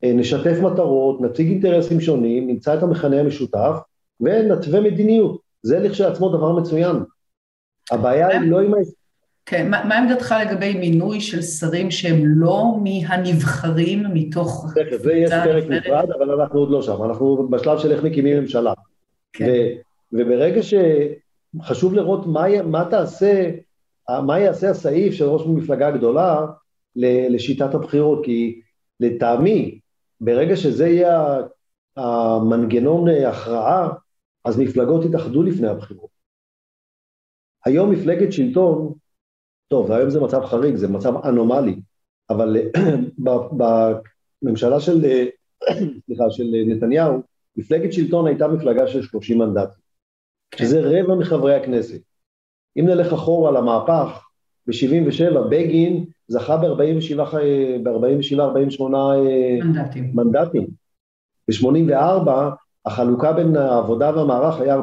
נשתף 0.05 0.59
מטרות, 0.63 1.21
נציג 1.21 1.49
אינטרסים 1.49 2.01
שונים, 2.01 2.47
נמצא 2.47 2.75
את 2.75 2.83
המכנה 2.83 3.21
המשותף 3.21 3.77
ונתווה 4.21 4.81
מדיניות. 4.81 5.41
זה 5.63 5.79
לכשעצמו 5.79 6.29
דבר 6.29 6.53
מצוין. 6.53 6.97
הבעיה 7.91 8.29
היא 8.29 8.51
לא 8.51 8.61
עם. 8.61 8.73
כן, 9.47 9.71
מה, 9.71 9.85
מה 9.85 9.99
עמדתך 9.99 10.35
לגבי 10.43 10.75
מינוי 10.75 11.21
של 11.21 11.43
שרים 11.43 11.91
שהם 11.91 12.23
לא 12.25 12.77
מהנבחרים 12.83 14.05
מתוך... 14.15 14.67
תכף, 14.75 15.03
זה 15.03 15.13
יש 15.13 15.31
פרק 15.31 15.65
נפרד, 15.65 16.11
אבל 16.19 16.41
אנחנו 16.41 16.61
עוד 16.61 16.71
לא 16.71 16.83
שם, 16.83 17.05
אנחנו 17.05 17.49
בשלב 17.51 17.79
של 17.79 17.93
איך 17.93 18.05
מקימים 18.05 18.41
ממשלה. 18.41 18.73
כן. 19.33 19.45
ו, 19.45 20.19
וברגע 20.19 20.61
שחשוב 20.63 21.95
לראות 21.95 22.27
מה, 22.27 22.63
מה 22.63 22.85
תעשה, 22.91 23.51
מה 24.27 24.41
יעשה 24.41 24.71
הסעיף 24.71 25.15
של 25.15 25.25
ראש 25.25 25.43
מפלגה 25.47 25.91
גדולה 25.91 26.47
לשיטת 26.97 27.75
הבחירות, 27.75 28.25
כי 28.25 28.61
לטעמי, 29.01 29.79
ברגע 30.25 30.57
שזה 30.57 30.87
יהיה 30.87 31.41
המנגנון 31.97 33.09
הכרעה, 33.09 33.89
אז 34.45 34.59
מפלגות 34.59 35.05
יתאחדו 35.05 35.43
לפני 35.43 35.69
הבחירות. 35.69 36.11
היום 37.65 37.91
מפלגת 37.91 38.33
שלטון, 38.33 38.93
טוב, 39.69 39.93
היום 39.93 40.11
זה 40.11 40.21
מצב 40.21 40.45
חריג, 40.45 40.77
זה 40.77 40.89
מצב 40.89 41.27
אנומלי, 41.27 41.81
אבל 42.31 42.57
בממשלה 44.43 44.81
של, 44.81 45.05
סליחה, 46.07 46.25
של 46.31 46.45
נתניהו, 46.67 47.23
מפלגת 47.57 47.93
שלטון 47.93 48.27
הייתה 48.27 48.49
מפלגה 48.49 48.87
של 48.87 49.03
30 49.03 49.39
מנדטים, 49.39 49.81
כן. 50.51 50.65
שזה 50.65 50.81
רבע 50.85 51.15
מחברי 51.15 51.55
הכנסת. 51.55 52.01
אם 52.79 52.85
נלך 52.87 53.13
אחורה 53.13 53.51
למהפך, 53.51 54.27
ב-77' 54.67 55.39
בגין 55.51 56.05
זכה 56.29 56.57
ב-47-48 56.57 58.83
מנדטים. 59.65 60.11
מנדטים. 60.15 60.67
ב-84 61.49 62.31
החלוקה 62.87 63.33
בין 63.33 63.57
העבודה 63.57 64.17
והמערך 64.17 64.61
היה 64.61 64.77
48-47. 64.77 64.81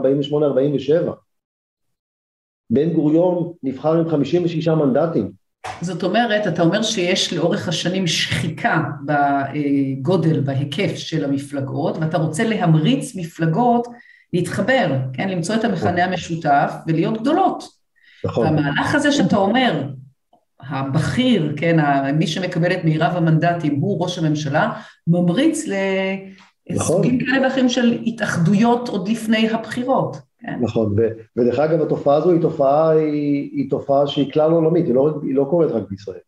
בן 2.69 2.93
גוריון 2.93 3.53
נבחר 3.63 3.99
עם 3.99 4.09
56 4.09 4.67
מנדטים. 4.67 5.31
זאת 5.81 6.03
אומרת, 6.03 6.47
אתה 6.47 6.61
אומר 6.61 6.81
שיש 6.81 7.33
לאורך 7.33 7.67
השנים 7.67 8.07
שחיקה 8.07 8.83
בגודל, 9.05 10.39
בהיקף 10.39 10.95
של 10.95 11.25
המפלגות, 11.25 11.97
ואתה 11.97 12.17
רוצה 12.17 12.43
להמריץ 12.43 13.15
מפלגות 13.15 13.87
להתחבר, 14.33 14.87
כן, 15.13 15.29
למצוא 15.29 15.55
את 15.55 15.63
המכנה 15.63 16.05
המשותף 16.05 16.73
ולהיות 16.87 17.21
גדולות. 17.21 17.78
נכון. 18.25 18.45
והמהלך 18.45 18.95
הזה 18.95 19.11
שאתה 19.11 19.37
אומר, 19.37 19.83
הבכיר, 20.61 21.53
כן, 21.57 21.77
מי 22.13 22.27
שמקבל 22.27 22.73
את 22.73 22.83
מירב 22.83 23.11
המנדטים 23.15 23.79
הוא 23.79 24.03
ראש 24.03 24.17
הממשלה, 24.17 24.71
ממריץ 25.07 25.65
לסוגים 25.67 27.15
נכון. 27.15 27.25
כאלה 27.25 27.47
ואחרים 27.47 27.69
של 27.69 27.97
התאחדויות 28.05 28.89
עוד 28.89 29.07
לפני 29.07 29.49
הבחירות. 29.49 30.17
כן. 30.39 30.57
נכון, 30.61 30.93
ו- 30.97 31.09
ודרך 31.37 31.59
אגב 31.59 31.81
התופעה 31.81 32.15
הזו 32.15 32.31
היא 32.31 32.41
תופעה, 32.41 32.89
היא, 32.89 33.49
היא 33.53 33.69
תופעה 33.69 34.07
שהיא 34.07 34.31
כלל 34.31 34.51
עולמית, 34.51 34.85
היא 34.85 34.95
לא, 34.95 35.19
היא 35.23 35.35
לא 35.35 35.47
קורית 35.49 35.71
רק 35.71 35.83
בישראל. 35.89 36.19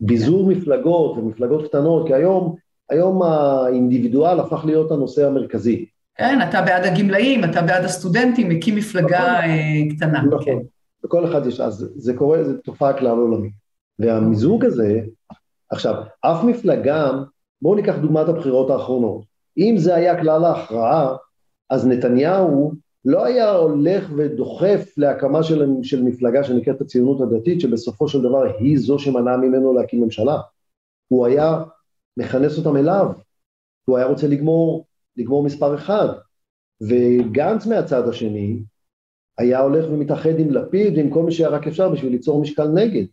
ביזור 0.00 0.52
כן. 0.52 0.58
מפלגות 0.58 1.18
ומפלגות 1.18 1.68
קטנות, 1.68 2.06
כי 2.06 2.14
היום, 2.14 2.54
היום 2.90 3.22
האינדיבידואל 3.22 4.40
הפך 4.40 4.64
להיות 4.64 4.90
הנושא 4.90 5.26
המרכזי. 5.26 5.86
כן, 6.16 6.38
אתה 6.48 6.62
בעד 6.62 6.84
הגמלאים, 6.84 7.44
אתה 7.44 7.62
בעד 7.62 7.84
הסטודנטים, 7.84 8.48
מקים 8.48 8.76
מפלגה 8.76 9.18
נכון. 9.18 9.50
אה, 9.50 9.96
קטנה. 9.96 10.22
נכון, 10.22 10.44
כן. 10.44 10.58
וכל 11.04 11.24
אחד 11.24 11.46
יש, 11.46 11.60
אז 11.60 11.92
זה 11.96 12.14
קורה, 12.14 12.44
זו 12.44 12.52
תופעה 12.64 12.98
כלל 12.98 13.18
עולמית. 13.18 13.52
והמיזוג 13.98 14.64
הזה, 14.64 15.00
עכשיו, 15.70 16.02
אף 16.20 16.44
מפלגה, 16.44 17.10
בואו 17.62 17.74
ניקח 17.74 17.94
דוגמת 18.02 18.28
הבחירות 18.28 18.70
האחרונות. 18.70 19.24
אם 19.58 19.74
זה 19.78 19.94
היה 19.94 20.20
כלל 20.20 20.44
ההכרעה, 20.44 21.16
אז 21.70 21.86
נתניהו 21.86 22.72
לא 23.04 23.24
היה 23.24 23.50
הולך 23.50 24.10
ודוחף 24.16 24.92
להקמה 24.96 25.42
של, 25.42 25.66
של 25.82 26.02
מפלגה 26.02 26.44
שנקראת 26.44 26.80
הציונות 26.80 27.20
הדתית, 27.20 27.60
שבסופו 27.60 28.08
של 28.08 28.22
דבר 28.22 28.42
היא 28.58 28.78
זו 28.78 28.98
שמנעה 28.98 29.36
ממנו 29.36 29.74
להקים 29.74 30.02
ממשלה. 30.02 30.40
הוא 31.08 31.26
היה 31.26 31.62
מכנס 32.16 32.58
אותם 32.58 32.76
אליו, 32.76 33.12
הוא 33.84 33.96
היה 33.96 34.06
רוצה 34.06 34.26
לגמור, 34.28 34.86
לגמור 35.16 35.42
מספר 35.42 35.74
אחד. 35.74 36.08
וגנץ 36.80 37.66
מהצד 37.66 38.08
השני, 38.08 38.62
היה 39.38 39.60
הולך 39.60 39.84
ומתאחד 39.90 40.38
עם 40.38 40.50
לפיד 40.50 40.96
ועם 40.96 41.10
כל 41.10 41.22
מי 41.22 41.32
שהיה 41.32 41.48
רק 41.48 41.66
אפשר 41.66 41.88
בשביל 41.88 42.12
ליצור 42.12 42.40
משקל 42.40 42.68
נגד. 42.68 43.04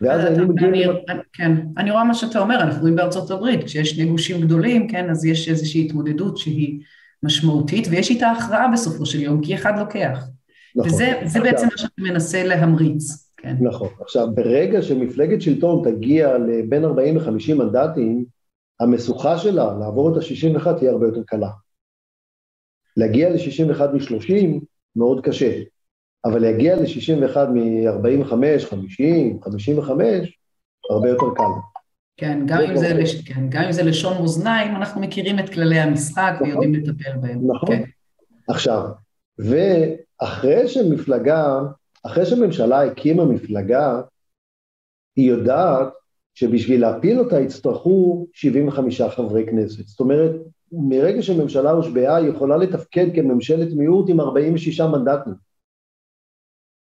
ואז 0.00 0.24
היינו 0.24 0.48
מגיעים... 0.48 0.90
אני, 1.08 1.18
כן, 1.32 1.52
אני 1.78 1.90
רואה 1.90 2.04
מה 2.04 2.14
שאתה 2.14 2.38
אומר, 2.38 2.60
אנחנו 2.60 2.80
רואים 2.80 2.96
בארצות 2.96 3.30
הברית, 3.30 3.64
כשיש 3.64 3.90
שני 3.90 4.04
גושים 4.04 4.40
גדולים, 4.40 4.88
כן, 4.88 5.10
אז 5.10 5.24
יש 5.24 5.48
איזושהי 5.48 5.84
התמודדות 5.84 6.38
שהיא 6.38 6.80
משמעותית, 7.22 7.86
ויש 7.90 8.10
איתה 8.10 8.30
הכרעה 8.30 8.68
בסופו 8.72 9.06
של 9.06 9.20
יום, 9.20 9.40
כי 9.44 9.54
אחד 9.54 9.78
לוקח. 9.78 10.18
נכון. 10.76 10.92
וזה 10.92 11.20
עכשיו, 11.20 11.42
בעצם 11.42 11.66
מה 11.66 11.78
שאתה 11.78 12.02
מנסה 12.02 12.44
להמריץ. 12.44 13.30
כן. 13.36 13.56
נכון. 13.60 13.88
עכשיו, 14.00 14.28
ברגע 14.34 14.82
שמפלגת 14.82 15.42
שלטון 15.42 15.90
תגיע 15.90 16.38
לבין 16.38 16.84
40 16.84 17.16
ל-50 17.16 17.54
מנדטים, 17.54 18.24
המשוכה 18.80 19.38
שלה 19.38 19.74
לעבור 19.80 20.12
את 20.12 20.16
ה-61 20.16 20.72
תהיה 20.78 20.90
הרבה 20.90 21.06
יותר 21.06 21.22
קלה. 21.26 21.50
להגיע 22.96 23.30
ל-61 23.30 23.82
מ-30 23.92 24.60
מאוד 24.98 25.24
קשה, 25.24 25.62
אבל 26.24 26.42
להגיע 26.42 26.76
ל-61 26.76 27.38
מ-45, 27.38 28.66
50, 28.66 29.42
55, 29.42 30.38
הרבה 30.90 31.08
יותר 31.08 31.26
קל. 31.36 31.42
כן, 32.16 32.40
גם 32.46 32.60
אם, 32.60 32.76
זה, 32.76 32.94
לש... 32.94 33.28
כן, 33.28 33.48
גם 33.48 33.62
אם 33.62 33.72
זה 33.72 33.82
לשון 33.82 34.20
מאזניים, 34.20 34.76
אנחנו 34.76 35.00
מכירים 35.00 35.38
את 35.38 35.48
כללי 35.48 35.78
המשחק 35.78 36.32
נכון, 36.34 36.48
ויודעים 36.48 36.74
לטפל 36.74 37.16
בהם. 37.20 37.40
נכון. 37.46 37.68
כן. 37.68 37.82
עכשיו, 38.48 38.88
ואחרי 39.38 40.68
שמפלגה, 40.68 41.60
אחרי 42.06 42.26
שממשלה 42.26 42.84
הקימה 42.84 43.24
מפלגה, 43.24 44.00
היא 45.16 45.30
יודעת 45.30 45.88
שבשביל 46.34 46.80
להפיל 46.80 47.18
אותה 47.18 47.40
יצטרכו 47.40 48.26
75 48.32 49.02
חברי 49.02 49.46
כנסת. 49.46 49.86
זאת 49.86 50.00
אומרת, 50.00 50.32
מרגע 50.72 51.22
שממשלה 51.22 51.70
הושבעה, 51.70 52.16
היא 52.16 52.28
יכולה 52.28 52.56
לתפקד 52.56 53.06
כממשלת 53.14 53.68
מיעוט 53.76 54.10
עם 54.10 54.20
46 54.20 54.80
מנדטים. 54.80 55.32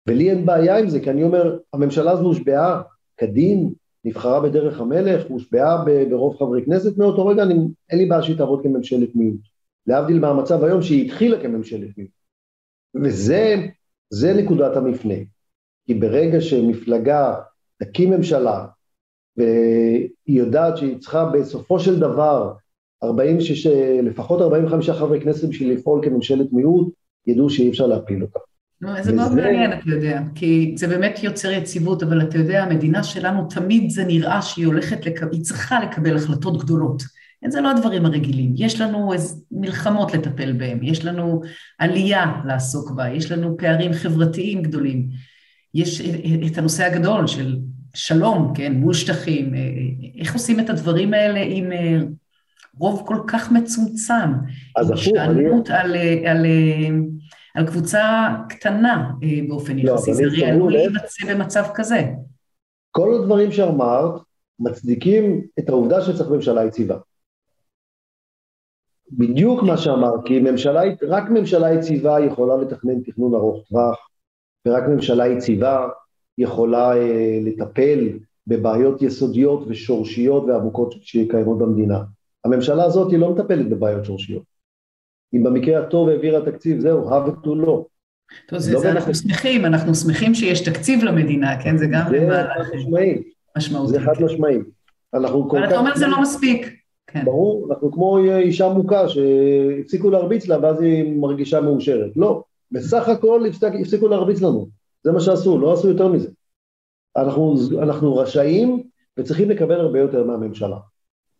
ולי 0.07 0.29
אין 0.29 0.45
בעיה 0.45 0.77
עם 0.77 0.89
זה, 0.89 0.99
כי 0.99 1.09
אני 1.09 1.23
אומר, 1.23 1.57
הממשלה 1.73 2.11
הזו 2.11 2.23
הושבעה 2.23 2.81
כדין, 3.17 3.73
נבחרה 4.05 4.41
בדרך 4.41 4.79
המלך, 4.79 5.25
הושבעה 5.29 5.85
ברוב 6.09 6.37
חברי 6.37 6.65
כנסת, 6.65 6.97
מאותו 6.97 7.25
רגע 7.25 7.43
אני, 7.43 7.53
אין 7.89 7.99
לי 7.99 8.05
בעיה 8.05 8.23
שהיא 8.23 8.37
תעבוד 8.37 8.63
כממשלת 8.63 9.15
מיעוט. 9.15 9.39
להבדיל 9.87 10.19
מהמצב 10.19 10.63
היום 10.63 10.81
שהיא 10.81 11.05
התחילה 11.05 11.41
כממשלת 11.41 11.97
מיעוט. 11.97 12.11
וזה 12.95 14.33
נקודת 14.33 14.77
המפנה. 14.77 15.15
כי 15.85 15.93
ברגע 15.93 16.41
שמפלגה 16.41 17.35
תקים 17.77 18.09
ממשלה 18.09 18.65
והיא 19.37 20.09
יודעת 20.27 20.77
שהיא 20.77 20.99
צריכה 20.99 21.25
בסופו 21.25 21.79
של 21.79 21.99
דבר 21.99 22.53
46, 23.03 23.67
לפחות 24.03 24.41
45 24.41 24.89
חברי 24.89 25.21
כנסת 25.21 25.49
בשביל 25.49 25.71
לפעול 25.71 26.01
כממשלת 26.03 26.47
מיעוט, 26.51 26.93
ידעו 27.27 27.49
שאי 27.49 27.69
אפשר 27.69 27.87
להפיל 27.87 28.21
אותה. 28.21 28.39
לא, 28.81 29.01
זה 29.01 29.13
מאוד 29.13 29.35
מעניין, 29.35 29.73
אתה 29.73 29.89
יודע, 29.89 30.21
כי 30.35 30.73
זה 30.77 30.87
באמת 30.87 31.19
יוצר 31.23 31.51
יציבות, 31.51 32.03
אבל 32.03 32.21
אתה 32.21 32.37
יודע, 32.37 32.63
המדינה 32.63 33.03
שלנו 33.03 33.47
תמיד 33.49 33.89
זה 33.89 34.05
נראה 34.05 34.41
שהיא 34.41 34.65
הולכת, 34.65 35.05
לק... 35.05 35.23
היא 35.31 35.41
צריכה 35.41 35.79
לקבל 35.83 36.15
החלטות 36.15 36.63
גדולות. 36.63 37.03
זה 37.47 37.61
לא 37.61 37.71
הדברים 37.71 38.05
הרגילים, 38.05 38.53
יש 38.55 38.81
לנו 38.81 39.13
מלחמות 39.51 40.13
לטפל 40.13 40.51
בהם, 40.51 40.83
יש 40.83 41.05
לנו 41.05 41.41
עלייה 41.79 42.41
לעסוק 42.45 42.91
בה, 42.91 43.09
יש 43.09 43.31
לנו 43.31 43.57
פערים 43.57 43.93
חברתיים 43.93 44.61
גדולים, 44.61 45.07
יש 45.73 46.01
את 46.51 46.57
הנושא 46.57 46.83
הגדול 46.83 47.27
של 47.27 47.57
שלום, 47.93 48.53
כן, 48.55 48.73
מול 48.73 48.93
שטחים, 48.93 49.53
איך 50.19 50.33
עושים 50.33 50.59
את 50.59 50.69
הדברים 50.69 51.13
האלה 51.13 51.39
עם 51.47 51.71
רוב 52.77 53.03
כל 53.07 53.17
כך 53.27 53.51
מצומצם, 53.51 54.33
אז 54.75 54.91
הפוך, 54.91 55.17
אני... 55.17 55.45
על, 55.69 55.95
על, 56.25 56.45
על 57.55 57.67
קבוצה 57.67 58.35
קטנה 58.49 59.11
באופן 59.47 59.77
לא, 59.77 59.91
יחסי, 59.91 60.13
זה 60.13 60.47
עלול 60.47 60.71
להימצא 60.71 61.33
במצב 61.33 61.63
כזה. 61.73 62.05
כל 62.91 63.13
הדברים 63.13 63.51
שאמרת 63.51 64.21
מצדיקים 64.59 65.41
את 65.59 65.69
העובדה 65.69 66.01
שצריך 66.01 66.29
ממשלה 66.29 66.65
יציבה. 66.65 66.97
בדיוק 69.11 69.63
מה 69.63 69.77
שאמרת, 69.77 70.19
כי 70.25 70.39
ממשלה, 70.39 70.81
רק 71.07 71.29
ממשלה 71.29 71.73
יציבה 71.73 72.19
יכולה 72.19 72.57
לתכנן 72.57 73.01
תכנון 73.01 73.33
ארוך 73.35 73.67
טווח, 73.69 74.09
ורק 74.65 74.83
ממשלה 74.87 75.27
יציבה 75.27 75.87
יכולה 76.37 76.97
אה, 76.97 77.39
לטפל 77.45 78.09
בבעיות 78.47 79.01
יסודיות 79.01 79.63
ושורשיות 79.67 80.43
ועמוקות 80.43 80.93
שקיימות 81.01 81.57
במדינה. 81.57 82.03
הממשלה 82.45 82.83
הזאת 82.83 83.11
היא 83.11 83.19
לא 83.19 83.31
מטפלת 83.33 83.69
בבעיות 83.69 84.05
שורשיות. 84.05 84.43
אם 85.33 85.43
במקרה 85.43 85.79
הטוב 85.79 86.09
העבירה 86.09 86.45
תקציב, 86.45 86.79
זהו, 86.79 87.09
הא 87.09 87.27
ותו 87.27 87.55
לא. 87.55 87.85
טוב, 88.47 88.59
זה, 88.59 88.73
לא 88.73 88.79
זה 88.79 88.91
אנחנו 88.91 89.15
שמחים, 89.15 89.65
אנחנו 89.65 89.95
שמחים 89.95 90.35
שיש 90.35 90.69
תקציב 90.69 91.03
למדינה, 91.03 91.63
כן? 91.63 91.77
זה 91.77 91.85
גם... 91.91 92.03
זה 92.09 92.43
חד 92.53 92.75
משמעי. 92.75 93.23
משמעותי. 93.57 93.91
זה 93.91 93.99
חד 93.99 94.23
משמעי. 94.23 94.57
אנחנו 95.13 95.49
כל 95.49 95.57
כך... 95.57 95.63
אבל 95.63 95.71
אתה 95.71 95.79
אומר 95.79 95.95
זה 95.95 96.07
לא 96.07 96.21
מספיק. 96.21 96.75
כן. 97.07 97.25
ברור, 97.25 97.67
אנחנו 97.69 97.91
כמו 97.91 98.17
אישה 98.17 98.69
מוכה 98.69 99.09
שהפסיקו 99.09 100.09
להרביץ 100.09 100.47
לה 100.47 100.59
ואז 100.61 100.81
היא 100.81 101.19
מרגישה 101.19 101.61
מאושרת. 101.61 102.11
לא, 102.15 102.43
בסך 102.71 103.09
הכל 103.09 103.45
הפסיקו 103.81 104.07
להרביץ 104.07 104.41
לנו, 104.41 104.67
זה 105.03 105.11
מה 105.11 105.19
שעשו, 105.19 105.57
לא 105.57 105.73
עשו 105.73 105.89
יותר 105.89 106.07
מזה. 106.07 106.29
אנחנו, 107.17 107.55
אנחנו 107.81 108.17
רשאים 108.17 108.83
וצריכים 109.17 109.49
לקבל 109.49 109.79
הרבה 109.79 109.99
יותר 109.99 110.23
מהממשלה. 110.23 110.77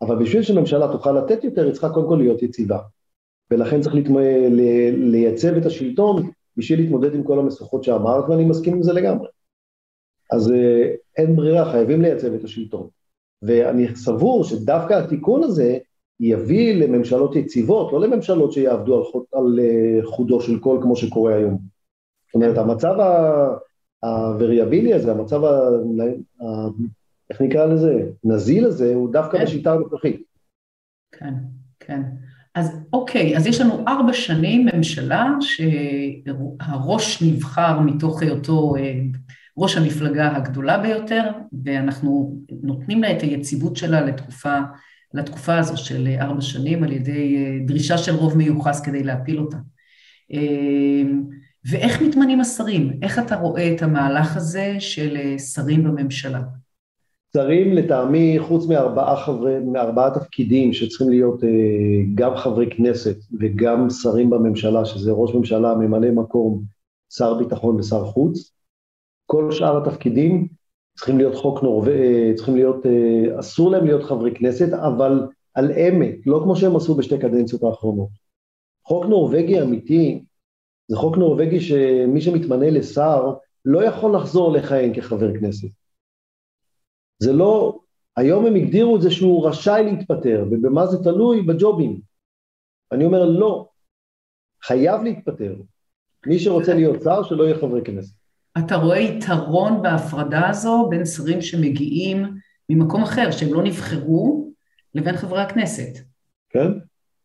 אבל 0.01 0.15
בשביל 0.23 0.41
שממשלה 0.41 0.91
תוכל 0.91 1.11
לתת 1.11 1.43
יותר, 1.43 1.65
היא 1.65 1.71
צריכה 1.71 1.89
קודם 1.89 2.07
כל 2.07 2.15
להיות 2.15 2.43
יציבה. 2.43 2.79
ולכן 3.51 3.81
צריך 3.81 3.95
להתמ... 3.95 4.17
לייצב 5.11 5.57
את 5.57 5.65
השלטון 5.65 6.29
בשביל 6.57 6.79
להתמודד 6.79 7.15
עם 7.15 7.23
כל 7.23 7.39
המשוכות 7.39 7.83
שאמרת, 7.83 8.29
ואני 8.29 8.45
מסכים 8.45 8.73
עם 8.73 8.83
זה 8.83 8.93
לגמרי. 8.93 9.27
אז 10.31 10.51
אה, 10.51 10.93
אין 11.17 11.35
ברירה, 11.35 11.71
חייבים 11.71 12.01
לייצב 12.01 12.33
את 12.33 12.43
השלטון. 12.43 12.87
ואני 13.41 13.95
סבור 13.95 14.43
שדווקא 14.43 14.93
התיקון 14.93 15.43
הזה 15.43 15.77
יביא 16.19 16.75
לממשלות 16.75 17.35
יציבות, 17.35 17.93
לא 17.93 17.99
לממשלות 17.99 18.53
שיעבדו 18.53 18.97
על, 18.97 19.03
חוד, 19.03 19.23
על 19.33 19.59
אה, 19.59 19.99
חודו 20.03 20.41
של 20.41 20.59
קול 20.59 20.81
כמו 20.81 20.95
שקורה 20.95 21.35
היום. 21.35 21.57
זאת 22.27 22.35
אומרת, 22.35 22.57
המצב 22.57 22.95
הווריאבילי 24.03 24.93
הזה, 24.93 25.11
המצב, 25.11 25.43
ה, 25.43 25.69
איך 27.29 27.41
נקרא 27.41 27.65
לזה, 27.65 28.03
נזיל 28.23 28.65
הזה, 28.65 28.93
הוא 28.93 29.13
דווקא 29.13 29.37
כן. 29.37 29.43
בשיטה 29.43 29.73
הנוכחית. 29.73 30.21
כן, 31.11 31.33
כן. 31.79 32.01
אז 32.55 32.79
אוקיי, 32.93 33.37
אז 33.37 33.47
יש 33.47 33.61
לנו 33.61 33.83
ארבע 33.87 34.13
שנים 34.13 34.67
ממשלה 34.73 35.27
שהראש 35.41 37.23
נבחר 37.23 37.79
מתוך 37.79 38.21
היותו 38.21 38.75
אה, 38.75 38.93
ראש 39.57 39.77
המפלגה 39.77 40.35
הגדולה 40.35 40.77
ביותר, 40.77 41.31
ואנחנו 41.63 42.39
נותנים 42.63 43.01
לה 43.01 43.11
את 43.11 43.21
היציבות 43.21 43.75
שלה 43.75 44.01
לתקופה, 44.01 44.59
לתקופה 45.13 45.57
הזו 45.57 45.77
של 45.77 46.07
ארבע 46.19 46.41
שנים 46.41 46.83
על 46.83 46.91
ידי 46.91 47.35
אה, 47.37 47.65
דרישה 47.65 47.97
של 47.97 48.15
רוב 48.15 48.37
מיוחס 48.37 48.81
כדי 48.81 49.03
להפיל 49.03 49.39
אותה. 49.39 49.57
אה, 50.33 51.11
ואיך 51.69 52.01
מתמנים 52.01 52.41
השרים? 52.41 52.99
איך 53.01 53.19
אתה 53.19 53.35
רואה 53.35 53.73
את 53.75 53.81
המהלך 53.81 54.37
הזה 54.37 54.75
של 54.79 55.37
שרים 55.37 55.83
בממשלה? 55.83 56.41
שרים 57.33 57.73
לטעמי, 57.73 58.39
חוץ 58.39 58.67
מארבעה 58.67 59.25
חברי, 59.25 59.59
מארבעה 59.59 60.19
תפקידים 60.19 60.73
שצריכים 60.73 61.09
להיות 61.09 61.41
גם 62.15 62.35
חברי 62.35 62.69
כנסת 62.69 63.15
וגם 63.39 63.89
שרים 63.89 64.29
בממשלה, 64.29 64.85
שזה 64.85 65.11
ראש 65.11 65.35
ממשלה, 65.35 65.75
ממלא 65.75 66.11
מקום, 66.11 66.63
שר 67.09 67.33
ביטחון 67.33 67.75
ושר 67.75 68.05
חוץ, 68.05 68.51
כל 69.25 69.51
שאר 69.51 69.77
התפקידים 69.77 70.47
צריכים 70.95 71.17
להיות 71.17 71.35
חוק 71.35 71.63
נורבגי, 71.63 72.33
צריכים 72.35 72.55
להיות, 72.55 72.85
אה, 72.85 73.39
אסור 73.39 73.71
להם 73.71 73.85
להיות 73.85 74.03
חברי 74.03 74.35
כנסת, 74.35 74.73
אבל 74.73 75.27
על 75.53 75.71
אמת, 75.71 76.15
לא 76.25 76.39
כמו 76.43 76.55
שהם 76.55 76.75
עשו 76.75 76.95
בשתי 76.95 77.17
קדנציות 77.17 77.63
האחרונות. 77.63 78.09
חוק 78.83 79.05
נורבגי 79.05 79.61
אמיתי, 79.61 80.23
זה 80.87 80.97
חוק 80.97 81.17
נורבגי 81.17 81.59
שמי 81.59 82.21
שמתמנה 82.21 82.69
לשר 82.69 83.33
לא 83.65 83.83
יכול 83.83 84.15
לחזור 84.15 84.51
לכהן 84.51 84.93
כחבר 84.93 85.39
כנסת. 85.39 85.78
זה 87.19 87.33
לא, 87.33 87.79
היום 88.17 88.45
הם 88.45 88.55
הגדירו 88.55 88.95
את 88.95 89.01
זה 89.01 89.11
שהוא 89.11 89.47
רשאי 89.47 89.83
להתפטר, 89.85 90.45
ובמה 90.51 90.87
זה 90.87 91.03
תלוי? 91.03 91.41
בג'ובים. 91.41 91.99
אני 92.91 93.05
אומר 93.05 93.25
לא, 93.25 93.67
חייב 94.63 95.01
להתפטר. 95.03 95.55
מי 96.27 96.39
שרוצה 96.39 96.73
להיות 96.73 97.01
שר, 97.03 97.23
שלא 97.23 97.43
יהיה 97.43 97.57
חבר 97.57 97.81
כנסת. 97.83 98.15
אתה 98.57 98.75
רואה 98.75 98.99
יתרון 98.99 99.81
בהפרדה 99.81 100.49
הזו 100.49 100.87
בין 100.89 101.05
שרים 101.05 101.41
שמגיעים 101.41 102.25
ממקום 102.69 103.03
אחר, 103.03 103.31
שהם 103.31 103.53
לא 103.53 103.63
נבחרו, 103.63 104.51
לבין 104.95 105.17
חברי 105.17 105.41
הכנסת. 105.41 105.97
כן. 106.49 106.71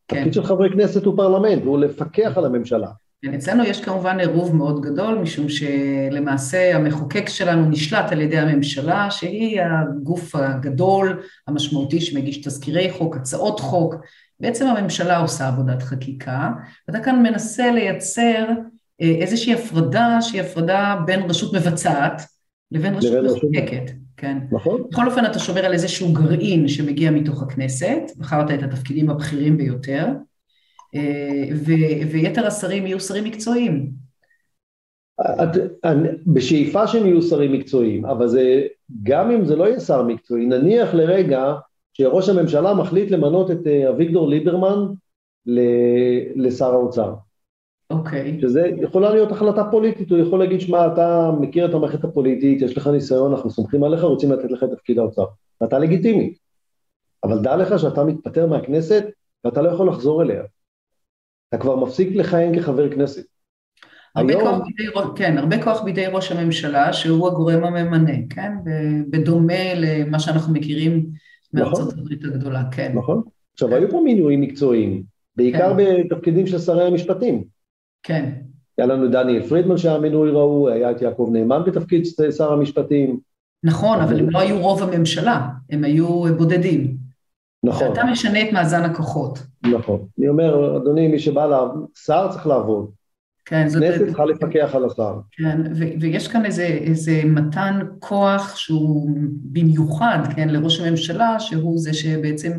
כן. 0.08 0.16
תפקיד 0.16 0.32
של 0.32 0.42
חברי 0.42 0.70
כנסת 0.70 1.04
הוא 1.04 1.16
פרלמנט, 1.16 1.62
הוא 1.64 1.78
לפקח 1.78 2.38
על 2.38 2.44
הממשלה. 2.44 2.90
כן, 3.24 3.34
אצלנו 3.34 3.64
יש 3.64 3.80
כמובן 3.80 4.20
עירוב 4.20 4.56
מאוד 4.56 4.80
גדול, 4.80 5.18
משום 5.18 5.46
שלמעשה 5.48 6.76
המחוקק 6.76 7.28
שלנו 7.28 7.70
נשלט 7.70 8.12
על 8.12 8.20
ידי 8.20 8.38
הממשלה, 8.38 9.10
שהיא 9.10 9.60
הגוף 9.62 10.34
הגדול, 10.34 11.22
המשמעותי, 11.48 12.00
שמגיש 12.00 12.38
תזכירי 12.38 12.90
חוק, 12.90 13.16
הצעות 13.16 13.60
חוק. 13.60 13.94
בעצם 14.40 14.66
הממשלה 14.66 15.18
עושה 15.18 15.48
עבודת 15.48 15.82
חקיקה, 15.82 16.50
ואתה 16.88 17.00
כאן 17.00 17.22
מנסה 17.22 17.70
לייצר 17.70 18.44
אה, 19.02 19.14
איזושהי 19.20 19.54
הפרדה 19.54 20.18
שהיא 20.20 20.40
הפרדה 20.40 20.96
בין 21.06 21.22
רשות 21.22 21.54
מבצעת 21.54 22.22
לבין 22.72 22.94
רשות 22.94 23.24
מחוקקת, 23.24 23.90
כן. 24.16 24.38
נכון. 24.52 24.82
בכל 24.90 25.06
אופן 25.06 25.26
אתה 25.26 25.38
שומר 25.38 25.64
על 25.64 25.72
איזשהו 25.72 26.12
גרעין 26.12 26.68
שמגיע 26.68 27.10
מתוך 27.10 27.42
הכנסת, 27.42 27.98
בחרת 28.18 28.50
את 28.50 28.62
התפקידים 28.62 29.10
הבכירים 29.10 29.56
ביותר, 29.56 30.06
ו- 31.54 32.10
ויתר 32.12 32.46
השרים 32.46 32.86
יהיו 32.86 33.00
שרים 33.00 33.24
מקצועיים. 33.24 33.90
את, 35.20 35.48
בשאיפה 36.26 36.86
שהם 36.86 37.06
יהיו 37.06 37.22
שרים 37.22 37.52
מקצועיים, 37.52 38.06
אבל 38.06 38.28
זה, 38.28 38.66
גם 39.02 39.30
אם 39.30 39.44
זה 39.44 39.56
לא 39.56 39.64
יהיה 39.64 39.80
שר 39.80 40.02
מקצועי, 40.02 40.46
נניח 40.46 40.94
לרגע 40.94 41.54
שראש 41.92 42.28
הממשלה 42.28 42.74
מחליט 42.74 43.10
למנות 43.10 43.50
את 43.50 43.66
אה, 43.66 43.88
אביגדור 43.90 44.28
ליברמן 44.28 44.86
לשר 46.36 46.72
האוצר. 46.72 47.14
אוקיי. 47.90 48.36
Okay. 48.38 48.40
שזה 48.40 48.70
יכולה 48.76 49.10
להיות 49.10 49.32
החלטה 49.32 49.64
פוליטית, 49.70 50.10
הוא 50.10 50.18
יכול 50.18 50.38
להגיד, 50.38 50.60
שמע, 50.60 50.86
אתה 50.86 51.30
מכיר 51.40 51.64
את 51.66 51.74
המערכת 51.74 52.04
הפוליטית, 52.04 52.62
יש 52.62 52.76
לך 52.76 52.86
ניסיון, 52.86 53.32
אנחנו 53.32 53.50
סומכים 53.50 53.84
עליך, 53.84 54.02
רוצים 54.02 54.32
לתת 54.32 54.50
לך 54.50 54.64
את 54.64 54.70
תפקיד 54.70 54.98
האוצר. 54.98 55.24
ואתה 55.60 55.78
לגיטימי. 55.78 56.34
אבל 57.24 57.42
דע 57.42 57.56
לך 57.56 57.78
שאתה 57.78 58.04
מתפטר 58.04 58.46
מהכנסת 58.46 59.04
ואתה 59.44 59.62
לא 59.62 59.68
יכול 59.68 59.88
לחזור 59.88 60.22
אליה. 60.22 60.42
אתה 61.54 61.62
כבר 61.62 61.76
מפסיק 61.76 62.08
לכהן 62.16 62.58
כחבר 62.58 62.90
כנסת. 62.90 63.24
הרבה 64.14 64.32
היום... 64.32 64.42
כוח 64.42 64.66
בידי, 64.66 64.90
כן, 65.16 65.38
הרבה 65.38 65.62
כוח 65.62 65.82
בידי 65.82 66.06
ראש 66.06 66.32
הממשלה, 66.32 66.92
שהוא 66.92 67.28
הגורם 67.28 67.64
הממנה, 67.64 68.12
כן? 68.30 68.52
בדומה 69.10 69.74
למה 69.76 70.18
שאנחנו 70.18 70.52
מכירים 70.52 71.06
מארצות 71.52 71.88
נכון. 71.88 71.98
הברית 71.98 72.24
הגדולה, 72.24 72.62
כן. 72.70 72.92
נכון. 72.94 73.22
עכשיו, 73.52 73.68
כן. 73.68 73.74
היו 73.74 73.90
פה 73.90 74.00
מינויים 74.04 74.40
מקצועיים, 74.40 75.02
בעיקר 75.36 75.76
כן. 75.76 76.04
בתפקידים 76.04 76.46
של 76.46 76.58
שרי 76.58 76.86
המשפטים. 76.86 77.44
כן. 78.02 78.30
היה 78.78 78.86
לנו 78.86 79.10
דניאל 79.10 79.42
פרידמן 79.42 79.76
שהיה 79.76 79.98
מינוי 79.98 80.30
ראוי, 80.30 80.72
היה 80.72 80.90
את 80.90 81.02
יעקב 81.02 81.28
נאמן 81.32 81.62
בתפקיד 81.66 82.04
שר 82.36 82.52
המשפטים. 82.52 83.18
נכון, 83.64 84.00
אבל 84.00 84.18
הם 84.18 84.30
לא 84.30 84.38
היו 84.38 84.60
רוב 84.60 84.82
הממשלה, 84.82 85.48
הם 85.70 85.84
היו 85.84 86.36
בודדים. 86.36 87.03
נכון. 87.64 87.88
ואתה 87.88 88.04
משנה 88.04 88.42
את 88.42 88.52
מאזן 88.52 88.82
הכוחות. 88.82 89.38
נכון. 89.72 90.06
אני 90.18 90.28
אומר, 90.28 90.76
אדוני, 90.76 91.08
מי 91.08 91.18
שבא 91.18 91.46
לעבוד, 91.46 91.86
שר 92.04 92.28
צריך 92.30 92.46
לעבוד. 92.46 92.90
כן, 93.44 93.68
זאת... 93.68 93.82
כנסת 93.82 94.06
צריכה 94.06 94.24
לפקח 94.24 94.70
על 94.74 94.84
השר. 94.84 95.14
כן, 95.32 95.60
ו- 95.74 96.00
ויש 96.00 96.28
כאן 96.28 96.44
איזה, 96.44 96.64
איזה 96.64 97.20
מתן 97.24 97.80
כוח 97.98 98.56
שהוא 98.56 99.10
במיוחד, 99.52 100.18
כן, 100.36 100.48
לראש 100.48 100.80
הממשלה, 100.80 101.40
שהוא 101.40 101.78
זה 101.78 101.94
שבעצם 101.94 102.52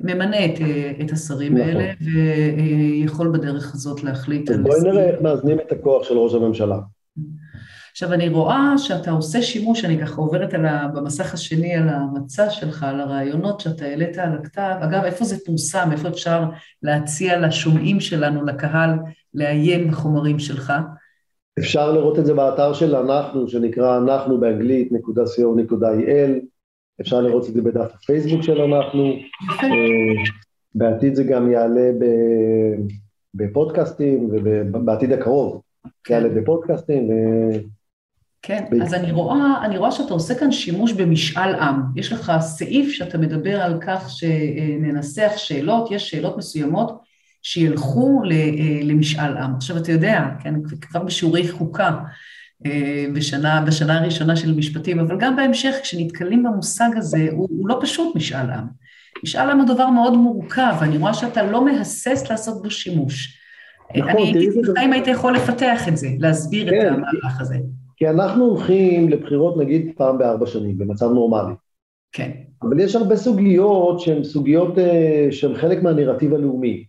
ממנה 0.00 0.44
את, 0.44 0.58
את 1.00 1.12
השרים 1.12 1.56
נכון. 1.56 1.68
האלה, 1.68 1.92
ויכול 2.00 3.28
בדרך 3.32 3.74
הזאת 3.74 4.04
להחליט 4.04 4.50
על... 4.50 4.62
בואי 4.62 4.80
נראה 4.82 5.04
איך 5.04 5.20
מאזנים 5.20 5.58
את 5.60 5.72
הכוח 5.72 6.04
של 6.04 6.18
ראש 6.18 6.34
הממשלה. 6.34 6.78
עכשיו, 7.98 8.12
אני 8.12 8.28
רואה 8.28 8.78
שאתה 8.78 9.10
עושה 9.10 9.42
שימוש, 9.42 9.84
אני 9.84 10.00
ככה 10.00 10.20
עוברת 10.20 10.54
ה, 10.54 10.88
במסך 10.94 11.34
השני 11.34 11.74
על 11.74 11.88
המצע 11.88 12.50
שלך, 12.50 12.82
על 12.82 13.00
הרעיונות 13.00 13.60
שאתה 13.60 13.84
העלית 13.84 14.18
על 14.18 14.38
הכתב. 14.38 14.74
אגב, 14.80 15.04
איפה 15.04 15.24
זה 15.24 15.36
פורסם? 15.46 15.88
איפה 15.92 16.08
אפשר 16.08 16.44
להציע 16.82 17.40
לשומעים 17.40 18.00
שלנו, 18.00 18.44
לקהל, 18.44 18.90
לעיין 19.34 19.90
בחומרים 19.90 20.38
שלך? 20.38 20.72
אפשר 21.58 21.92
לראות 21.92 22.18
את 22.18 22.26
זה 22.26 22.34
באתר 22.34 22.72
של 22.72 22.96
אנחנו, 22.96 23.48
שנקרא 23.48 23.98
אנחנו 23.98 24.40
באנגלית, 24.40 24.92
נקודה 24.92 25.22
co.il. 25.22 26.44
אפשר 27.00 27.20
לראות 27.20 27.48
את 27.48 27.54
זה 27.54 27.62
בדף 27.62 27.90
הפייסבוק 27.94 28.42
של 28.42 28.60
אנחנו. 28.60 29.04
אה, 29.62 29.68
בעתיד 30.74 31.14
זה 31.14 31.24
גם 31.24 31.50
יעלה 31.50 31.90
בפודקאסטים, 33.34 34.28
ובעתיד 34.32 35.12
הקרוב 35.12 35.62
כן. 36.04 36.14
יעלה 36.14 36.28
בפודקאסטים. 36.28 37.10
כן, 38.42 38.64
אז 38.82 38.94
אני 38.94 39.12
רואה, 39.12 39.64
אני 39.64 39.78
רואה 39.78 39.92
שאתה 39.92 40.14
עושה 40.14 40.34
כאן 40.34 40.52
שימוש 40.52 40.92
במשאל 40.92 41.54
עם. 41.54 41.82
יש 41.96 42.12
לך 42.12 42.32
סעיף 42.40 42.92
שאתה 42.92 43.18
מדבר 43.18 43.60
על 43.60 43.78
כך 43.80 44.10
שננסח 44.10 45.32
שאלות, 45.36 45.90
יש 45.90 46.10
שאלות 46.10 46.36
מסוימות 46.36 47.02
שילכו 47.42 48.22
למשאל 48.82 49.36
עם. 49.36 49.54
עכשיו, 49.54 49.76
אתה 49.76 49.92
יודע, 49.92 50.24
כן, 50.42 50.54
כבר 50.80 51.02
בשיעורי 51.02 51.48
חוקה, 51.48 51.90
אה, 52.66 53.06
בשנה, 53.14 53.64
בשנה 53.66 53.98
הראשונה 53.98 54.36
של 54.36 54.54
משפטים, 54.54 54.98
אבל 54.98 55.16
גם 55.18 55.36
בהמשך, 55.36 55.74
כשנתקלים 55.82 56.42
במושג 56.42 56.90
הזה, 56.96 57.26
הוא, 57.30 57.48
הוא 57.50 57.68
לא 57.68 57.78
פשוט 57.82 58.16
משאל 58.16 58.50
עם. 58.50 58.64
משאל 59.24 59.50
עם 59.50 59.58
הוא 59.58 59.66
דבר 59.68 59.90
מאוד 59.90 60.16
מורכב, 60.16 60.74
ואני 60.80 60.98
רואה 60.98 61.14
שאתה 61.14 61.42
לא 61.42 61.64
מהסס 61.64 62.30
לעשות 62.30 62.62
בו 62.62 62.70
שימוש. 62.70 63.38
נכון, 63.96 64.10
אני 64.10 64.22
הייתי 64.22 64.62
צריכה 64.62 64.84
אם 64.84 64.92
היית 64.92 65.06
יכול 65.06 65.34
לפתח 65.34 65.88
את 65.88 65.96
זה, 65.96 66.08
להסביר 66.18 66.70
כן. 66.70 66.86
את 66.86 66.92
המהלך 66.92 67.40
הזה. 67.40 67.56
כי 67.98 68.08
אנחנו 68.08 68.44
הולכים 68.44 69.08
לבחירות 69.08 69.56
נגיד 69.56 69.92
פעם 69.96 70.18
בארבע 70.18 70.46
שנים, 70.46 70.78
במצב 70.78 71.10
נורמלי. 71.10 71.54
כן. 72.12 72.30
אבל 72.62 72.80
יש 72.80 72.96
הרבה 72.96 73.16
סוגיות 73.16 74.00
שהן 74.00 74.24
סוגיות 74.24 74.74
uh, 74.78 74.80
שהן 75.30 75.54
חלק 75.54 75.82
מהנרטיב 75.82 76.34
הלאומי. 76.34 76.84